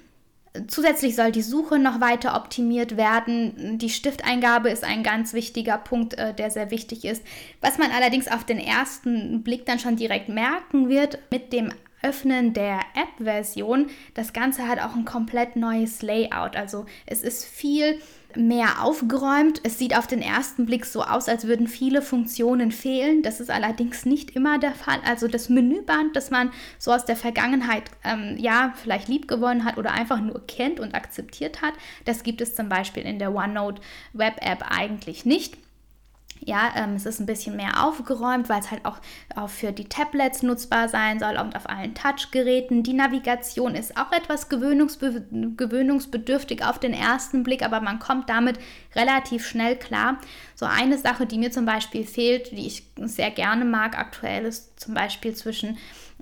Zusätzlich 0.68 1.16
soll 1.16 1.32
die 1.32 1.42
Suche 1.42 1.78
noch 1.78 2.00
weiter 2.00 2.36
optimiert 2.36 2.96
werden. 2.96 3.78
Die 3.78 3.90
Stifteingabe 3.90 4.70
ist 4.70 4.84
ein 4.84 5.02
ganz 5.02 5.32
wichtiger 5.32 5.78
Punkt, 5.78 6.14
äh, 6.14 6.34
der 6.34 6.50
sehr 6.50 6.70
wichtig 6.70 7.04
ist. 7.04 7.22
Was 7.60 7.78
man 7.78 7.90
allerdings 7.90 8.28
auf 8.28 8.44
den 8.44 8.58
ersten 8.58 9.42
Blick 9.42 9.66
dann 9.66 9.78
schon 9.78 9.96
direkt 9.96 10.28
merken 10.28 10.88
wird, 10.88 11.18
mit 11.30 11.52
dem 11.52 11.72
Öffnen 12.02 12.52
der 12.52 12.80
App-Version, 12.94 13.86
das 14.14 14.32
Ganze 14.32 14.68
hat 14.68 14.78
auch 14.80 14.94
ein 14.94 15.04
komplett 15.04 15.56
neues 15.56 16.02
Layout. 16.02 16.56
Also 16.56 16.86
es 17.06 17.22
ist 17.22 17.44
viel 17.44 18.00
mehr 18.36 18.82
aufgeräumt. 18.82 19.60
Es 19.62 19.78
sieht 19.78 19.96
auf 19.96 20.06
den 20.06 20.22
ersten 20.22 20.66
Blick 20.66 20.84
so 20.86 21.02
aus, 21.02 21.28
als 21.28 21.46
würden 21.46 21.66
viele 21.66 22.02
Funktionen 22.02 22.72
fehlen. 22.72 23.22
Das 23.22 23.40
ist 23.40 23.50
allerdings 23.50 24.06
nicht 24.06 24.30
immer 24.30 24.58
der 24.58 24.74
Fall. 24.74 24.98
Also 25.04 25.28
das 25.28 25.48
Menüband, 25.48 26.14
das 26.14 26.30
man 26.30 26.50
so 26.78 26.92
aus 26.92 27.04
der 27.04 27.16
Vergangenheit 27.16 27.84
ähm, 28.04 28.36
ja 28.38 28.74
vielleicht 28.76 29.08
lieb 29.08 29.28
gewonnen 29.28 29.64
hat 29.64 29.78
oder 29.78 29.92
einfach 29.92 30.20
nur 30.20 30.46
kennt 30.46 30.80
und 30.80 30.94
akzeptiert 30.94 31.62
hat, 31.62 31.74
das 32.04 32.22
gibt 32.22 32.40
es 32.40 32.54
zum 32.54 32.68
Beispiel 32.68 33.02
in 33.04 33.18
der 33.18 33.34
OneNote 33.34 33.80
Web 34.12 34.36
App 34.40 34.64
eigentlich 34.68 35.24
nicht. 35.24 35.58
Ja, 36.40 36.72
ähm, 36.76 36.94
es 36.94 37.06
ist 37.06 37.20
ein 37.20 37.26
bisschen 37.26 37.56
mehr 37.56 37.84
aufgeräumt, 37.84 38.48
weil 38.48 38.60
es 38.60 38.70
halt 38.70 38.84
auch, 38.84 38.98
auch 39.34 39.48
für 39.48 39.72
die 39.72 39.88
Tablets 39.88 40.42
nutzbar 40.42 40.88
sein 40.88 41.18
soll 41.18 41.36
und 41.36 41.56
auf 41.56 41.68
allen 41.68 41.94
Touchgeräten. 41.94 42.82
Die 42.82 42.92
Navigation 42.92 43.74
ist 43.74 43.96
auch 43.96 44.12
etwas 44.12 44.48
gewöhnungsbe 44.48 45.26
gewöhnungsbedürftig 45.56 46.64
auf 46.64 46.78
den 46.78 46.92
ersten 46.92 47.42
Blick, 47.42 47.64
aber 47.64 47.80
man 47.80 47.98
kommt 47.98 48.28
damit 48.28 48.58
relativ 48.96 49.46
schnell 49.46 49.76
klar. 49.76 50.18
So 50.54 50.66
eine 50.66 50.98
Sache, 50.98 51.26
die 51.26 51.38
mir 51.38 51.50
zum 51.50 51.66
Beispiel 51.66 52.04
fehlt, 52.04 52.52
die 52.52 52.66
ich 52.66 52.84
sehr 52.96 53.30
gerne 53.30 53.64
mag 53.64 53.98
aktuell, 53.98 54.46
ist 54.46 54.80
zum 54.80 54.94
Beispiel 54.94 55.34
zwischen 55.34 55.76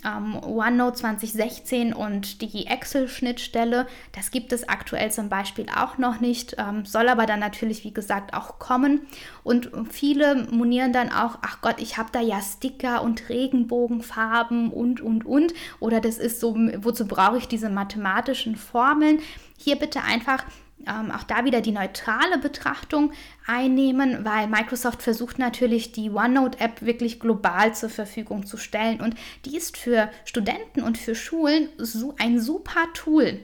ähm, 0.04 0.42
OneNote 0.42 0.98
2016 0.98 1.92
und 1.92 2.42
die 2.42 2.66
Excel-Schnittstelle. 2.66 3.86
Das 4.12 4.30
gibt 4.30 4.52
es 4.52 4.68
aktuell 4.68 5.10
zum 5.12 5.28
Beispiel 5.28 5.66
auch 5.74 5.98
noch 5.98 6.20
nicht, 6.20 6.56
ähm, 6.58 6.84
soll 6.84 7.08
aber 7.08 7.26
dann 7.26 7.40
natürlich, 7.40 7.84
wie 7.84 7.94
gesagt, 7.94 8.34
auch 8.34 8.58
kommen. 8.58 9.06
Und 9.44 9.70
viele 9.90 10.46
monieren 10.50 10.92
dann 10.92 11.12
auch, 11.12 11.38
ach 11.42 11.60
Gott, 11.60 11.76
ich 11.78 11.96
habe 11.96 12.10
da 12.12 12.20
ja 12.20 12.40
Sticker 12.40 13.02
und 13.02 13.28
Regenbogenfarben 13.28 14.70
und, 14.70 15.00
und, 15.00 15.24
und. 15.24 15.54
Oder 15.80 16.00
das 16.00 16.18
ist 16.18 16.40
so, 16.40 16.54
wozu 16.78 17.06
brauche 17.06 17.38
ich 17.38 17.48
diese 17.48 17.70
mathematischen 17.70 18.56
Formeln? 18.56 19.20
Hier 19.56 19.76
bitte 19.76 20.02
einfach 20.02 20.44
ähm, 20.88 21.10
auch 21.10 21.24
da 21.24 21.44
wieder 21.44 21.60
die 21.60 21.72
neutrale 21.72 22.38
Betrachtung 22.38 23.12
einnehmen, 23.46 24.24
weil 24.24 24.46
Microsoft 24.48 25.02
versucht 25.02 25.38
natürlich 25.38 25.92
die 25.92 26.11
OneNote-App 26.11 26.82
wirklich 26.82 27.20
global 27.20 27.74
zur 27.74 27.90
Verfügung 27.90 28.46
zu 28.46 28.56
stellen 28.56 29.00
und 29.00 29.14
die 29.44 29.56
ist 29.56 29.76
für 29.76 30.11
Studenten 30.24 30.82
und 30.82 30.98
für 30.98 31.14
Schulen 31.14 31.68
so 31.78 32.14
ein 32.18 32.40
super 32.40 32.87
Tool. 32.94 33.40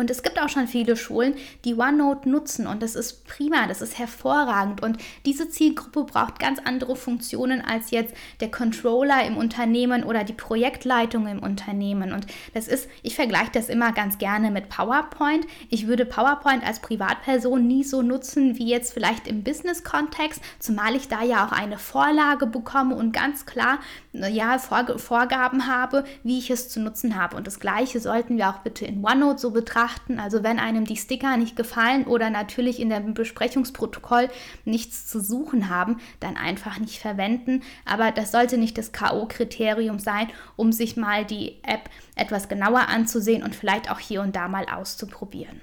Und 0.00 0.12
es 0.12 0.22
gibt 0.22 0.40
auch 0.40 0.48
schon 0.48 0.68
viele 0.68 0.96
Schulen, 0.96 1.34
die 1.64 1.74
OneNote 1.74 2.28
nutzen 2.28 2.68
und 2.68 2.84
das 2.84 2.94
ist 2.94 3.26
prima, 3.26 3.66
das 3.66 3.82
ist 3.82 3.98
hervorragend. 3.98 4.80
Und 4.80 4.98
diese 5.26 5.48
Zielgruppe 5.48 6.04
braucht 6.04 6.38
ganz 6.38 6.60
andere 6.64 6.94
Funktionen 6.94 7.60
als 7.60 7.90
jetzt 7.90 8.14
der 8.38 8.48
Controller 8.48 9.26
im 9.26 9.36
Unternehmen 9.36 10.04
oder 10.04 10.22
die 10.22 10.34
Projektleitung 10.34 11.26
im 11.26 11.40
Unternehmen. 11.40 12.12
Und 12.12 12.28
das 12.54 12.68
ist, 12.68 12.88
ich 13.02 13.16
vergleiche 13.16 13.50
das 13.54 13.68
immer 13.68 13.90
ganz 13.90 14.18
gerne 14.18 14.52
mit 14.52 14.68
PowerPoint. 14.68 15.44
Ich 15.68 15.88
würde 15.88 16.04
PowerPoint 16.04 16.64
als 16.64 16.78
Privatperson 16.78 17.66
nie 17.66 17.82
so 17.82 18.00
nutzen 18.00 18.56
wie 18.56 18.68
jetzt 18.68 18.92
vielleicht 18.92 19.26
im 19.26 19.42
Business-Kontext, 19.42 20.40
zumal 20.60 20.94
ich 20.94 21.08
da 21.08 21.24
ja 21.24 21.44
auch 21.44 21.50
eine 21.50 21.76
Vorlage 21.76 22.46
bekomme 22.46 22.94
und 22.94 23.12
ganz 23.12 23.46
klar 23.46 23.80
ja, 24.12 24.58
Vorgaben 24.58 25.66
habe, 25.66 26.04
wie 26.22 26.38
ich 26.38 26.50
es 26.50 26.68
zu 26.68 26.78
nutzen 26.78 27.16
habe. 27.16 27.36
Und 27.36 27.48
das 27.48 27.58
Gleiche 27.58 27.98
sollten 27.98 28.36
wir 28.36 28.48
auch 28.48 28.58
bitte 28.58 28.86
in 28.86 29.04
OneNote 29.04 29.40
so 29.40 29.50
betrachten 29.50 29.87
beachten. 29.88 30.18
Also 30.18 30.42
wenn 30.42 30.58
einem 30.58 30.84
die 30.84 30.96
Sticker 30.96 31.36
nicht 31.36 31.56
gefallen 31.56 32.04
oder 32.04 32.30
natürlich 32.30 32.80
in 32.80 32.90
dem 32.90 33.14
Besprechungsprotokoll 33.14 34.28
nichts 34.64 35.06
zu 35.06 35.20
suchen 35.20 35.68
haben, 35.68 35.98
dann 36.20 36.36
einfach 36.36 36.78
nicht 36.78 36.98
verwenden. 36.98 37.62
Aber 37.84 38.10
das 38.10 38.32
sollte 38.32 38.58
nicht 38.58 38.78
das 38.78 38.92
KO-Kriterium 38.92 39.98
sein, 39.98 40.28
um 40.56 40.72
sich 40.72 40.96
mal 40.96 41.24
die 41.24 41.56
App 41.62 41.88
etwas 42.14 42.48
genauer 42.48 42.88
anzusehen 42.88 43.42
und 43.42 43.54
vielleicht 43.54 43.90
auch 43.90 43.98
hier 43.98 44.22
und 44.22 44.36
da 44.36 44.48
mal 44.48 44.66
auszuprobieren. 44.66 45.60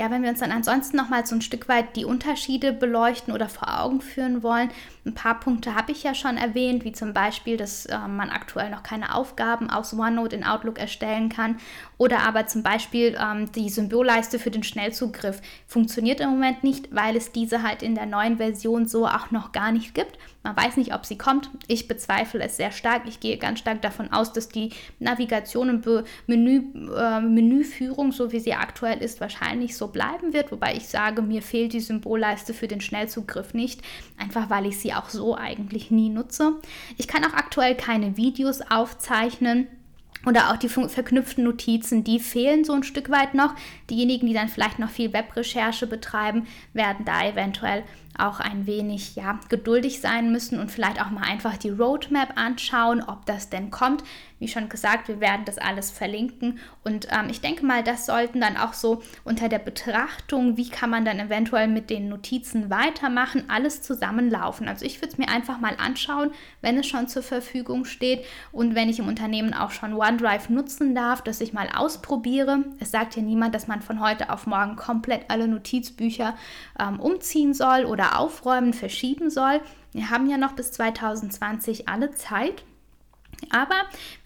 Ja, 0.00 0.10
wenn 0.10 0.22
wir 0.22 0.30
uns 0.30 0.40
dann 0.40 0.50
ansonsten 0.50 0.96
noch 0.96 1.10
mal 1.10 1.26
so 1.26 1.34
ein 1.34 1.42
Stück 1.42 1.68
weit 1.68 1.94
die 1.94 2.06
Unterschiede 2.06 2.72
beleuchten 2.72 3.34
oder 3.34 3.50
vor 3.50 3.82
Augen 3.82 4.00
führen 4.00 4.42
wollen, 4.42 4.70
ein 5.04 5.12
paar 5.12 5.38
Punkte 5.38 5.74
habe 5.74 5.92
ich 5.92 6.02
ja 6.02 6.14
schon 6.14 6.38
erwähnt, 6.38 6.86
wie 6.86 6.92
zum 6.92 7.12
Beispiel, 7.12 7.58
dass 7.58 7.84
äh, 7.84 7.98
man 8.08 8.30
aktuell 8.30 8.70
noch 8.70 8.82
keine 8.82 9.14
Aufgaben 9.14 9.68
aus 9.68 9.92
OneNote 9.92 10.36
in 10.36 10.44
Outlook 10.44 10.78
erstellen 10.78 11.28
kann 11.28 11.58
oder 11.98 12.20
aber 12.20 12.46
zum 12.46 12.62
Beispiel 12.62 13.14
ähm, 13.20 13.52
die 13.52 13.68
Symbolleiste 13.68 14.38
für 14.38 14.50
den 14.50 14.62
Schnellzugriff 14.62 15.42
funktioniert 15.66 16.20
im 16.20 16.30
Moment 16.30 16.64
nicht, 16.64 16.94
weil 16.94 17.14
es 17.14 17.32
diese 17.32 17.62
halt 17.62 17.82
in 17.82 17.94
der 17.94 18.06
neuen 18.06 18.38
Version 18.38 18.88
so 18.88 19.06
auch 19.06 19.30
noch 19.30 19.52
gar 19.52 19.70
nicht 19.70 19.94
gibt. 19.94 20.18
Man 20.42 20.56
weiß 20.56 20.78
nicht, 20.78 20.94
ob 20.94 21.04
sie 21.04 21.18
kommt. 21.18 21.50
Ich 21.66 21.86
bezweifle 21.86 22.42
es 22.42 22.56
sehr 22.56 22.72
stark. 22.72 23.02
Ich 23.06 23.20
gehe 23.20 23.36
ganz 23.36 23.58
stark 23.58 23.82
davon 23.82 24.10
aus, 24.10 24.32
dass 24.32 24.48
die 24.48 24.70
Navigation 24.98 25.68
und 25.68 26.06
Menü, 26.26 26.62
äh, 26.96 27.20
Menüführung, 27.20 28.10
so 28.10 28.32
wie 28.32 28.40
sie 28.40 28.54
aktuell 28.54 29.02
ist, 29.02 29.20
wahrscheinlich 29.20 29.76
so 29.76 29.88
bleiben 29.88 30.32
wird. 30.32 30.50
Wobei 30.50 30.74
ich 30.74 30.88
sage, 30.88 31.20
mir 31.20 31.42
fehlt 31.42 31.74
die 31.74 31.80
Symbolleiste 31.80 32.54
für 32.54 32.68
den 32.68 32.80
Schnellzugriff 32.80 33.52
nicht, 33.52 33.82
einfach 34.16 34.48
weil 34.48 34.64
ich 34.64 34.78
sie 34.78 34.94
auch 34.94 35.10
so 35.10 35.36
eigentlich 35.36 35.90
nie 35.90 36.08
nutze. 36.08 36.52
Ich 36.96 37.06
kann 37.06 37.24
auch 37.24 37.34
aktuell 37.34 37.76
keine 37.76 38.16
Videos 38.16 38.62
aufzeichnen. 38.62 39.68
Oder 40.26 40.50
auch 40.50 40.56
die 40.56 40.68
verknüpften 40.68 41.44
Notizen, 41.44 42.04
die 42.04 42.20
fehlen 42.20 42.64
so 42.64 42.74
ein 42.74 42.82
Stück 42.82 43.10
weit 43.10 43.34
noch. 43.34 43.54
Diejenigen, 43.88 44.26
die 44.26 44.34
dann 44.34 44.48
vielleicht 44.48 44.78
noch 44.78 44.90
viel 44.90 45.12
Webrecherche 45.12 45.86
betreiben, 45.86 46.46
werden 46.74 47.06
da 47.06 47.26
eventuell 47.26 47.84
auch 48.18 48.38
ein 48.38 48.66
wenig 48.66 49.16
ja, 49.16 49.40
geduldig 49.48 50.00
sein 50.00 50.30
müssen 50.30 50.60
und 50.60 50.70
vielleicht 50.70 51.00
auch 51.00 51.10
mal 51.10 51.22
einfach 51.22 51.56
die 51.56 51.70
Roadmap 51.70 52.36
anschauen, 52.36 53.02
ob 53.02 53.24
das 53.24 53.48
denn 53.48 53.70
kommt. 53.70 54.04
Wie 54.40 54.48
schon 54.48 54.68
gesagt, 54.68 55.06
wir 55.06 55.20
werden 55.20 55.44
das 55.44 55.58
alles 55.58 55.90
verlinken 55.90 56.58
und 56.82 57.06
ähm, 57.10 57.28
ich 57.30 57.40
denke 57.40 57.64
mal, 57.64 57.84
das 57.84 58.06
sollten 58.06 58.40
dann 58.40 58.56
auch 58.56 58.72
so 58.72 59.02
unter 59.22 59.48
der 59.48 59.58
Betrachtung, 59.58 60.56
wie 60.56 60.68
kann 60.68 60.90
man 60.90 61.04
dann 61.04 61.20
eventuell 61.20 61.68
mit 61.68 61.90
den 61.90 62.08
Notizen 62.08 62.70
weitermachen, 62.70 63.44
alles 63.48 63.82
zusammenlaufen. 63.82 64.66
Also 64.66 64.84
ich 64.84 64.96
würde 65.02 65.12
es 65.12 65.18
mir 65.18 65.28
einfach 65.28 65.60
mal 65.60 65.76
anschauen, 65.76 66.32
wenn 66.62 66.78
es 66.78 66.86
schon 66.86 67.06
zur 67.06 67.22
Verfügung 67.22 67.84
steht 67.84 68.24
und 68.50 68.74
wenn 68.74 68.88
ich 68.88 68.98
im 68.98 69.08
Unternehmen 69.08 69.54
auch 69.54 69.70
schon 69.70 69.92
OneDrive 69.92 70.48
nutzen 70.48 70.94
darf, 70.94 71.22
dass 71.22 71.40
ich 71.40 71.52
mal 71.52 71.68
ausprobiere. 71.74 72.64
Es 72.80 72.90
sagt 72.90 73.16
ja 73.16 73.22
niemand, 73.22 73.54
dass 73.54 73.68
man 73.68 73.82
von 73.82 74.00
heute 74.00 74.30
auf 74.30 74.46
morgen 74.46 74.76
komplett 74.76 75.26
alle 75.28 75.48
Notizbücher 75.48 76.34
ähm, 76.78 76.98
umziehen 76.98 77.52
soll 77.52 77.84
oder 77.84 78.18
aufräumen, 78.18 78.72
verschieben 78.72 79.28
soll. 79.28 79.60
Wir 79.92 80.08
haben 80.10 80.30
ja 80.30 80.38
noch 80.38 80.52
bis 80.52 80.72
2020 80.72 81.88
alle 81.88 82.12
Zeit. 82.12 82.64
Aber 83.50 83.74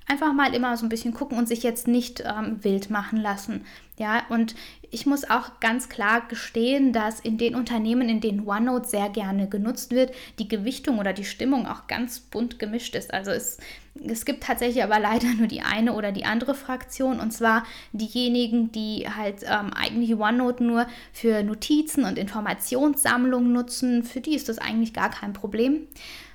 einfach 0.07 0.33
mal 0.33 0.55
immer 0.55 0.77
so 0.77 0.85
ein 0.85 0.89
bisschen 0.89 1.15
gucken 1.15 1.39
und 1.39 1.49
sich 1.49 1.63
jetzt 1.63 1.89
nicht 1.89 2.21
ähm, 2.21 2.63
wild 2.63 2.91
machen 2.91 3.21
lassen. 3.21 3.65
Ja, 3.97 4.23
und 4.29 4.55
ich 4.91 5.07
muss 5.07 5.29
auch 5.31 5.61
ganz 5.61 5.89
klar 5.89 6.27
gestehen, 6.29 6.93
dass 6.93 7.21
in 7.21 7.39
den 7.39 7.55
Unternehmen, 7.55 8.09
in 8.09 8.21
denen 8.21 8.47
OneNote 8.47 8.89
sehr 8.89 9.09
gerne 9.09 9.49
genutzt 9.49 9.93
wird, 9.93 10.13
die 10.39 10.49
Gewichtung 10.49 10.99
oder 10.99 11.13
die 11.13 11.25
Stimmung 11.25 11.67
auch 11.67 11.87
ganz 11.87 12.21
bunt 12.21 12.59
gemischt 12.59 12.95
ist. 12.97 13.15
Also 13.15 13.31
es, 13.31 13.59
es 14.05 14.25
gibt 14.25 14.43
tatsächlich 14.43 14.83
aber 14.83 14.99
leider 14.99 15.29
nur 15.39 15.47
die 15.47 15.63
eine 15.63 15.95
oder 15.95 16.13
die 16.13 16.25
andere 16.25 16.55
Fraktion 16.55 17.21
und 17.21 17.33
zwar 17.33 17.65
diejenigen, 17.93 18.73
die 18.73 19.09
halt 19.09 19.43
ähm, 19.45 19.73
eigentlich 19.73 20.17
OneNote 20.17 20.63
nur 20.65 20.87
für 21.13 21.43
Notizen 21.43 22.05
und 22.05 22.19
Informationssammlungen 22.19 23.53
nutzen. 23.53 24.03
Für 24.03 24.21
die 24.21 24.35
ist 24.35 24.49
das 24.49 24.59
eigentlich 24.59 24.93
gar 24.93 25.11
kein 25.11 25.33
Problem. 25.33 25.87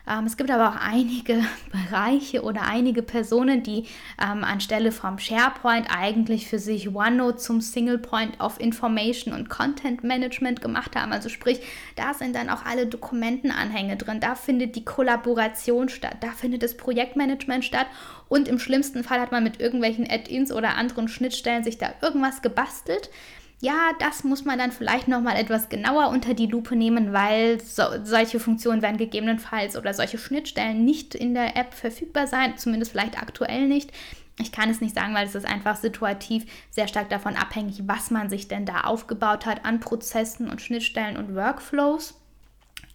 Ähm, 0.09 0.25
es 0.25 0.37
gibt 0.37 0.49
aber 0.49 0.69
auch 0.69 0.81
einige 0.81 1.43
Bereiche 1.71 2.41
oder 2.41 2.63
einige 2.63 3.03
Personen, 3.03 3.61
die 3.61 3.85
ähm, 4.21 4.43
anstelle 4.43 4.91
vom 4.91 5.19
SharePoint 5.19 5.87
eigentlich 5.95 6.47
für 6.47 6.57
sich 6.57 6.93
OneNote 6.93 7.37
zum 7.37 7.61
Single 7.61 7.99
Point 7.99 8.39
of 8.39 8.59
Information 8.59 9.33
und 9.33 9.49
Content 9.49 10.03
Management 10.03 10.61
gemacht 10.61 10.95
haben. 10.95 11.11
Also 11.11 11.29
sprich, 11.29 11.61
da 11.95 12.13
sind 12.13 12.35
dann 12.35 12.49
auch 12.49 12.65
alle 12.65 12.87
Dokumentenanhänge 12.87 13.97
drin, 13.97 14.19
da 14.19 14.35
findet 14.35 14.75
die 14.75 14.85
Kollaboration 14.85 15.89
statt, 15.89 16.17
da 16.21 16.31
findet 16.31 16.63
das 16.63 16.75
Projektmanagement 16.75 17.63
statt. 17.63 17.87
Und 18.27 18.47
im 18.47 18.59
schlimmsten 18.59 19.03
Fall 19.03 19.19
hat 19.19 19.31
man 19.31 19.43
mit 19.43 19.59
irgendwelchen 19.59 20.09
Add-ins 20.09 20.51
oder 20.51 20.75
anderen 20.75 21.07
Schnittstellen 21.07 21.63
sich 21.63 21.77
da 21.77 21.93
irgendwas 22.01 22.41
gebastelt 22.41 23.09
ja, 23.61 23.91
das 23.99 24.23
muss 24.23 24.45
man 24.45 24.57
dann 24.57 24.71
vielleicht 24.71 25.09
nochmal 25.09 25.35
etwas 25.35 25.67
genauer 25.67 26.09
unter 26.09 26.33
die 26.33 26.45
Lupe 26.45 26.75
nehmen, 26.75 27.11
weil 27.11 27.59
so, 27.61 27.83
solche 28.03 28.39
Funktionen 28.39 28.81
werden 28.81 28.97
gegebenenfalls 28.97 29.75
oder 29.75 29.93
solche 29.93 30.17
Schnittstellen 30.17 30.85
nicht 30.85 31.13
in 31.13 31.33
der 31.33 31.57
App 31.57 31.73
verfügbar 31.73 32.27
sein, 32.27 32.57
zumindest 32.57 32.91
vielleicht 32.91 33.21
aktuell 33.21 33.67
nicht. 33.67 33.91
Ich 34.41 34.53
kann 34.53 34.69
es 34.69 34.79
nicht 34.79 34.95
sagen, 34.95 35.13
weil 35.13 35.27
es 35.27 35.35
ist 35.35 35.45
einfach 35.45 35.75
situativ 35.75 36.45
sehr 36.69 36.87
stark 36.87 37.09
davon 37.09 37.35
abhängig, 37.35 37.81
was 37.85 38.09
man 38.09 38.29
sich 38.29 38.47
denn 38.47 38.65
da 38.65 38.81
aufgebaut 38.81 39.45
hat 39.45 39.65
an 39.65 39.81
Prozessen 39.81 40.49
und 40.49 40.61
Schnittstellen 40.61 41.17
und 41.17 41.35
Workflows. 41.35 42.15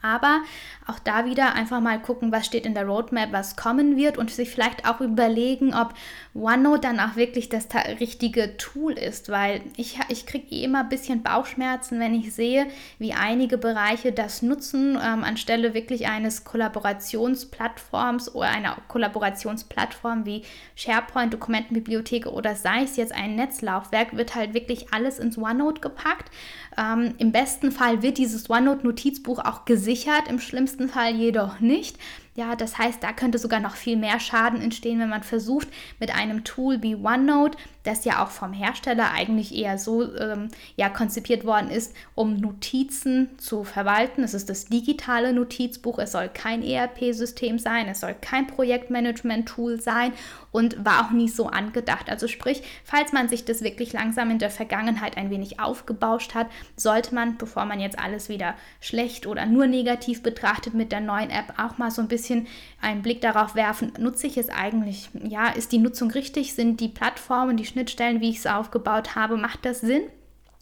Aber 0.04 0.42
auch 0.86 0.98
da 0.98 1.24
wieder 1.24 1.54
einfach 1.54 1.80
mal 1.80 1.98
gucken, 1.98 2.30
was 2.30 2.44
steht 2.44 2.66
in 2.66 2.74
der 2.74 2.84
Roadmap, 2.84 3.32
was 3.32 3.56
kommen 3.56 3.96
wird 3.96 4.18
und 4.18 4.30
sich 4.30 4.50
vielleicht 4.50 4.86
auch 4.86 5.00
überlegen, 5.00 5.72
ob 5.72 5.94
OneNote 6.34 6.82
dann 6.82 7.00
auch 7.00 7.16
wirklich 7.16 7.48
das 7.48 7.68
richtige 8.00 8.58
Tool 8.58 8.92
ist, 8.92 9.30
weil 9.30 9.62
ich, 9.76 9.98
ich 10.10 10.26
kriege 10.26 10.54
eh 10.54 10.64
immer 10.64 10.80
ein 10.80 10.90
bisschen 10.90 11.22
Bauchschmerzen, 11.22 12.00
wenn 12.00 12.14
ich 12.14 12.34
sehe, 12.34 12.66
wie 12.98 13.14
einige 13.14 13.56
Bereiche 13.56 14.12
das 14.12 14.42
nutzen, 14.42 14.98
ähm, 15.02 15.24
anstelle 15.24 15.72
wirklich 15.72 16.06
eines 16.06 16.44
Kollaborationsplattforms 16.44 18.34
oder 18.34 18.48
einer 18.48 18.76
Kollaborationsplattform 18.88 20.26
wie 20.26 20.42
SharePoint, 20.74 21.32
Dokumentenbibliothek 21.32 22.26
oder 22.26 22.56
sei 22.56 22.82
es 22.82 22.96
jetzt 22.96 23.14
ein 23.14 23.36
Netzlaufwerk, 23.36 24.14
wird 24.18 24.34
halt 24.34 24.52
wirklich 24.52 24.92
alles 24.92 25.18
ins 25.18 25.38
OneNote 25.38 25.80
gepackt. 25.80 26.30
Ähm, 26.78 27.14
Im 27.18 27.32
besten 27.32 27.72
Fall 27.72 28.02
wird 28.02 28.18
dieses 28.18 28.50
OneNote-Notizbuch 28.50 29.38
auch 29.38 29.64
gesichert, 29.64 30.28
im 30.28 30.40
schlimmsten 30.40 30.88
Fall 30.88 31.14
jedoch 31.14 31.60
nicht. 31.60 31.98
Ja, 32.36 32.56
das 32.56 32.78
heißt, 32.78 33.00
da 33.00 33.12
könnte 33.12 33.38
sogar 33.38 33.60
noch 33.60 33.76
viel 33.76 33.96
mehr 33.96 34.18
Schaden 34.18 34.60
entstehen, 34.60 34.98
wenn 34.98 35.08
man 35.08 35.22
versucht, 35.22 35.68
mit 36.00 36.12
einem 36.12 36.42
Tool 36.42 36.82
wie 36.82 36.96
OneNote, 36.96 37.56
das 37.84 38.04
ja 38.04 38.24
auch 38.24 38.30
vom 38.30 38.52
Hersteller 38.52 39.12
eigentlich 39.12 39.54
eher 39.54 39.78
so 39.78 40.12
ähm, 40.16 40.48
ja, 40.74 40.88
konzipiert 40.88 41.44
worden 41.44 41.70
ist, 41.70 41.94
um 42.16 42.36
Notizen 42.38 43.38
zu 43.38 43.62
verwalten. 43.62 44.24
Es 44.24 44.34
ist 44.34 44.48
das 44.50 44.64
digitale 44.64 45.32
Notizbuch, 45.32 45.98
es 45.98 46.10
soll 46.10 46.28
kein 46.28 46.64
ERP-System 46.64 47.60
sein, 47.60 47.86
es 47.88 48.00
soll 48.00 48.16
kein 48.20 48.48
Projektmanagement-Tool 48.48 49.80
sein 49.80 50.12
und 50.50 50.84
war 50.84 51.06
auch 51.06 51.10
nie 51.12 51.28
so 51.28 51.46
angedacht. 51.46 52.10
Also 52.10 52.26
sprich, 52.26 52.62
falls 52.84 53.12
man 53.12 53.28
sich 53.28 53.44
das 53.44 53.62
wirklich 53.62 53.92
langsam 53.92 54.30
in 54.30 54.38
der 54.38 54.50
Vergangenheit 54.50 55.16
ein 55.16 55.30
wenig 55.30 55.60
aufgebauscht 55.60 56.34
hat, 56.34 56.48
sollte 56.74 57.14
man, 57.14 57.36
bevor 57.36 57.64
man 57.64 57.78
jetzt 57.78 57.98
alles 57.98 58.28
wieder 58.28 58.54
schlecht 58.80 59.26
oder 59.26 59.46
nur 59.46 59.66
negativ 59.66 60.22
betrachtet 60.22 60.74
mit 60.74 60.90
der 60.90 61.00
neuen 61.00 61.30
App, 61.30 61.54
auch 61.58 61.78
mal 61.78 61.90
so 61.90 62.00
ein 62.00 62.08
bisschen 62.08 62.23
bisschen 62.24 62.46
einen 62.80 63.02
Blick 63.02 63.20
darauf 63.20 63.54
werfen, 63.54 63.92
nutze 63.98 64.26
ich 64.26 64.38
es 64.38 64.48
eigentlich? 64.48 65.10
Ja, 65.22 65.48
ist 65.48 65.72
die 65.72 65.78
Nutzung 65.78 66.10
richtig? 66.10 66.54
Sind 66.54 66.80
die 66.80 66.88
Plattformen, 66.88 67.56
die 67.56 67.66
Schnittstellen, 67.66 68.20
wie 68.20 68.30
ich 68.30 68.38
es 68.38 68.46
aufgebaut 68.46 69.14
habe, 69.14 69.36
macht 69.36 69.64
das 69.64 69.80
Sinn? 69.80 70.04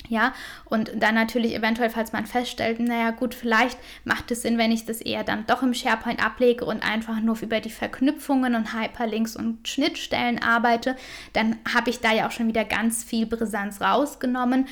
Ja, 0.08 0.34
und 0.64 0.90
dann 0.96 1.14
natürlich 1.14 1.54
eventuell, 1.54 1.88
falls 1.88 2.12
man 2.12 2.26
feststellt, 2.26 2.80
naja 2.80 3.12
gut, 3.12 3.34
vielleicht 3.34 3.78
macht 4.04 4.30
es 4.30 4.42
Sinn, 4.42 4.58
wenn 4.58 4.72
ich 4.72 4.84
das 4.84 5.00
eher 5.00 5.24
dann 5.24 5.46
doch 5.46 5.62
im 5.62 5.74
SharePoint 5.74 6.24
ablege 6.24 6.64
und 6.64 6.82
einfach 6.82 7.20
nur 7.20 7.40
über 7.40 7.60
die 7.60 7.70
Verknüpfungen 7.70 8.54
und 8.54 8.74
Hyperlinks 8.74 9.36
und 9.36 9.66
Schnittstellen 9.66 10.42
arbeite, 10.42 10.96
dann 11.32 11.56
habe 11.72 11.90
ich 11.90 12.00
da 12.00 12.12
ja 12.12 12.26
auch 12.26 12.32
schon 12.32 12.48
wieder 12.48 12.64
ganz 12.64 13.04
viel 13.04 13.26
Brisanz 13.26 13.80
rausgenommen. 13.80 14.66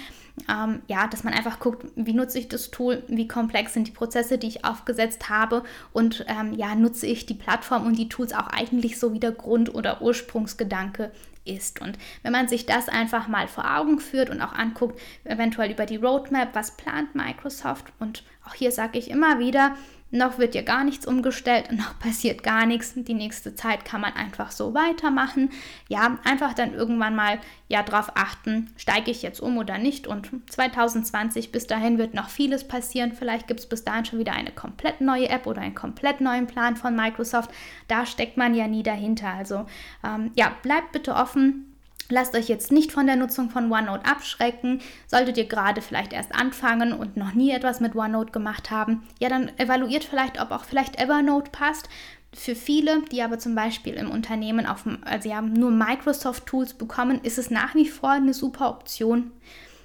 Ähm, 0.49 0.81
ja, 0.87 1.07
dass 1.07 1.23
man 1.23 1.35
einfach 1.35 1.59
guckt, 1.61 1.87
wie 1.97 2.15
nutze 2.15 2.39
ich 2.39 2.49
das 2.49 2.71
Tool, 2.71 3.03
wie 3.09 3.29
komplex 3.29 3.75
sind 3.75 3.87
die 3.87 3.93
Prozesse, 3.93 4.39
die 4.39 4.47
ich 4.47 4.65
aufgesetzt 4.65 5.29
habe 5.29 5.65
und 5.93 6.25
ähm, 6.29 6.55
ja, 6.55 6.75
nutze 6.75 7.07
ich 7.07 7.27
die 7.27 7.35
Plattform 7.35 7.85
und 7.87 7.99
die 7.99 8.09
Tools 8.09 8.33
auch 8.33 8.47
eigentlich 8.47 8.99
so 8.99 9.13
wie 9.13 9.21
der 9.21 9.33
Grund- 9.33 9.75
oder 9.75 10.01
Ursprungsgedanke 10.01 11.11
ist. 11.51 11.81
Und 11.81 11.99
wenn 12.23 12.33
man 12.33 12.49
sich 12.49 12.67
das 12.67 12.89
einfach 12.89 13.29
mal 13.29 13.49
vor 13.49 13.77
Augen 13.77 14.01
führt 14.01 14.31
und 14.31 14.41
auch 14.41 14.53
anguckt, 14.53 15.01
eventuell 15.25 15.71
über 15.71 15.87
die 15.87 15.97
Roadmap, 15.97 16.55
was 16.55 16.77
plant 16.77 17.15
Microsoft 17.15 17.87
und 17.99 18.25
auch 18.47 18.55
hier 18.55 18.73
sage 18.73 18.99
ich 18.99 19.11
immer 19.11 19.39
wieder, 19.39 19.77
noch 20.11 20.39
wird 20.39 20.55
ja 20.55 20.63
gar 20.63 20.85
nichts 20.85 21.07
umgestellt 21.07 21.71
und 21.71 21.79
noch 21.79 21.99
passiert 21.99 22.43
gar 22.43 22.67
nichts. 22.67 22.95
Die 22.95 23.15
nächste 23.15 23.55
Zeit 23.55 23.85
kann 23.85 24.01
man 24.01 24.15
einfach 24.15 24.51
so 24.51 24.75
weitermachen. 24.75 25.51
Ja, 25.89 26.19
einfach 26.25 26.53
dann 26.53 26.75
irgendwann 26.75 27.15
mal 27.15 27.39
ja 27.69 27.83
darauf 27.83 28.17
achten, 28.17 28.73
steige 28.77 29.11
ich 29.11 29.23
jetzt 29.23 29.41
um 29.41 29.57
oder 29.59 29.79
nicht. 29.79 30.07
Und 30.07 30.31
2020 30.51 31.53
bis 31.53 31.67
dahin 31.67 31.99
wird 31.99 32.15
noch 32.15 32.29
vieles 32.29 32.67
passieren. 32.67 33.13
Vielleicht 33.13 33.47
gibt 33.47 33.61
es 33.61 33.69
bis 33.69 33.85
dahin 33.85 34.05
schon 34.05 34.19
wieder 34.19 34.33
eine 34.33 34.51
komplett 34.51 35.01
neue 35.01 35.29
App 35.29 35.47
oder 35.47 35.61
einen 35.61 35.75
komplett 35.75 36.21
neuen 36.21 36.47
Plan 36.47 36.77
von 36.77 36.97
Microsoft. 36.97 37.51
Da 37.87 38.05
steckt 38.05 38.37
man 38.37 38.55
ja 38.55 38.67
nie 38.67 38.83
dahinter. 38.83 39.29
Also 39.29 39.67
ähm, 40.05 40.33
ja, 40.35 40.53
bleibt 40.63 40.93
bitte 40.93 41.15
offen 41.15 41.70
Lasst 42.11 42.35
euch 42.35 42.49
jetzt 42.49 42.73
nicht 42.73 42.93
von 42.93 43.07
der 43.07 43.17
Nutzung 43.17 43.51
von 43.51 43.71
OneNote 43.71 44.05
abschrecken. 44.05 44.81
Solltet 45.07 45.39
ihr 45.39 45.47
gerade 45.47 45.81
vielleicht 45.81 46.13
erst 46.13 46.35
anfangen 46.35 46.93
und 46.93 47.17
noch 47.17 47.35
nie 47.35 47.51
etwas 47.51 47.81
mit 47.81 47.95
OneNote 47.95 48.33
gemacht 48.33 48.71
haben, 48.71 49.03
ja, 49.19 49.29
dann 49.29 49.51
evaluiert 49.59 50.05
vielleicht, 50.05 50.41
ob 50.41 50.51
auch 50.51 50.65
vielleicht 50.65 51.01
Evernote 51.01 51.51
passt. 51.51 51.89
Für 52.33 52.55
viele, 52.55 53.03
die 53.11 53.23
aber 53.23 53.39
zum 53.39 53.55
Beispiel 53.57 53.95
im 53.95 54.11
Unternehmen 54.11 54.67
auf, 54.67 54.85
also 55.03 55.29
ja, 55.29 55.43
nur 55.43 55.71
Microsoft-Tools 55.73 56.75
bekommen, 56.75 57.21
ist 57.23 57.39
es 57.39 57.51
nach 57.51 57.75
wie 57.75 57.89
vor 57.89 58.11
eine 58.11 58.35
super 58.35 58.71
Option. 58.71 59.33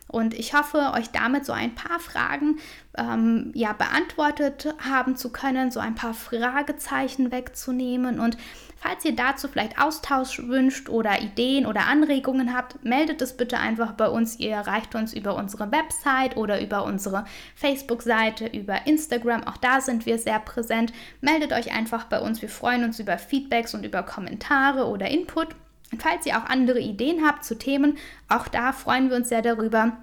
Und 0.08 0.34
ich 0.36 0.54
hoffe, 0.54 0.92
euch 0.94 1.10
damit 1.10 1.46
so 1.46 1.54
ein 1.54 1.74
paar 1.74 2.00
Fragen 2.00 2.60
ähm, 2.96 3.52
ja, 3.56 3.74
beantwortet 3.74 4.74
haben 4.80 5.16
zu 5.18 5.32
können, 5.32 5.72
so 5.72 5.80
ein 5.80 5.96
paar 5.96 6.14
Fragezeichen 6.14 7.32
wegzunehmen. 7.32 8.20
Und 8.20 8.38
falls 8.76 9.04
ihr 9.06 9.16
dazu 9.16 9.48
vielleicht 9.48 9.82
Austausch 9.82 10.40
wünscht 10.48 10.90
oder 10.90 11.22
Ideen 11.22 11.66
oder 11.66 11.88
Anregungen 11.88 12.54
habt, 12.54 12.84
meldet 12.84 13.22
es 13.22 13.36
bitte 13.36 13.58
einfach 13.58 13.94
bei 13.94 14.08
uns. 14.08 14.40
Ihr 14.40 14.52
erreicht 14.52 14.96
uns 14.96 15.14
über 15.14 15.36
unsere 15.36 15.72
Website 15.72 16.38
oder 16.38 16.62
über 16.62 16.86
unsere 16.86 17.26
Facebook-Seite, 17.56 18.48
über 18.48 18.86
Instagram. 18.86 19.44
Auch 19.44 19.58
da 19.58 19.82
sind 19.82 20.06
wir 20.06 20.18
sehr 20.18 20.40
präsent. 20.40 20.94
Meldet 21.22 21.54
euch 21.54 21.74
einfach 21.74 22.06
bei 22.06 22.20
uns. 22.20 22.42
Wir 22.42 22.50
freuen 22.50 22.84
uns 22.84 23.00
über 23.00 23.18
Feedbacks 23.18 23.74
und 23.74 23.86
über 23.86 24.04
Kommentare 24.04 24.88
oder 24.88 25.08
Input. 25.08 25.50
Und 25.92 26.02
falls 26.02 26.26
ihr 26.26 26.38
auch 26.38 26.46
andere 26.46 26.80
Ideen 26.80 27.26
habt 27.26 27.46
zu 27.46 27.58
Themen, 27.58 27.98
auch 28.28 28.48
da 28.48 28.72
freuen 28.72 29.10
wir 29.10 29.18
uns 29.18 29.30
sehr 29.30 29.42
darüber, 29.42 29.98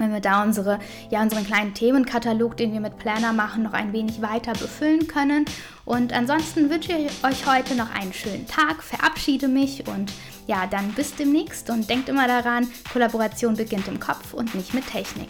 wenn 0.00 0.12
wir 0.12 0.20
da 0.20 0.42
unsere, 0.42 0.78
ja, 1.10 1.22
unseren 1.22 1.46
kleinen 1.46 1.74
Themenkatalog, 1.74 2.56
den 2.56 2.72
wir 2.72 2.80
mit 2.80 2.98
Planner 2.98 3.32
machen, 3.32 3.62
noch 3.62 3.72
ein 3.72 3.92
wenig 3.92 4.22
weiter 4.22 4.52
befüllen 4.52 5.06
können. 5.06 5.44
Und 5.84 6.12
ansonsten 6.12 6.70
wünsche 6.70 6.92
ich 6.92 7.10
euch 7.24 7.46
heute 7.46 7.74
noch 7.74 7.94
einen 7.94 8.12
schönen 8.12 8.46
Tag, 8.46 8.82
verabschiede 8.82 9.48
mich 9.48 9.86
und 9.86 10.12
ja, 10.46 10.66
dann 10.66 10.92
bis 10.92 11.14
demnächst 11.14 11.70
und 11.70 11.88
denkt 11.88 12.08
immer 12.08 12.26
daran, 12.26 12.68
Kollaboration 12.92 13.54
beginnt 13.54 13.86
im 13.88 14.00
Kopf 14.00 14.34
und 14.34 14.54
nicht 14.54 14.74
mit 14.74 14.86
Technik. 14.86 15.28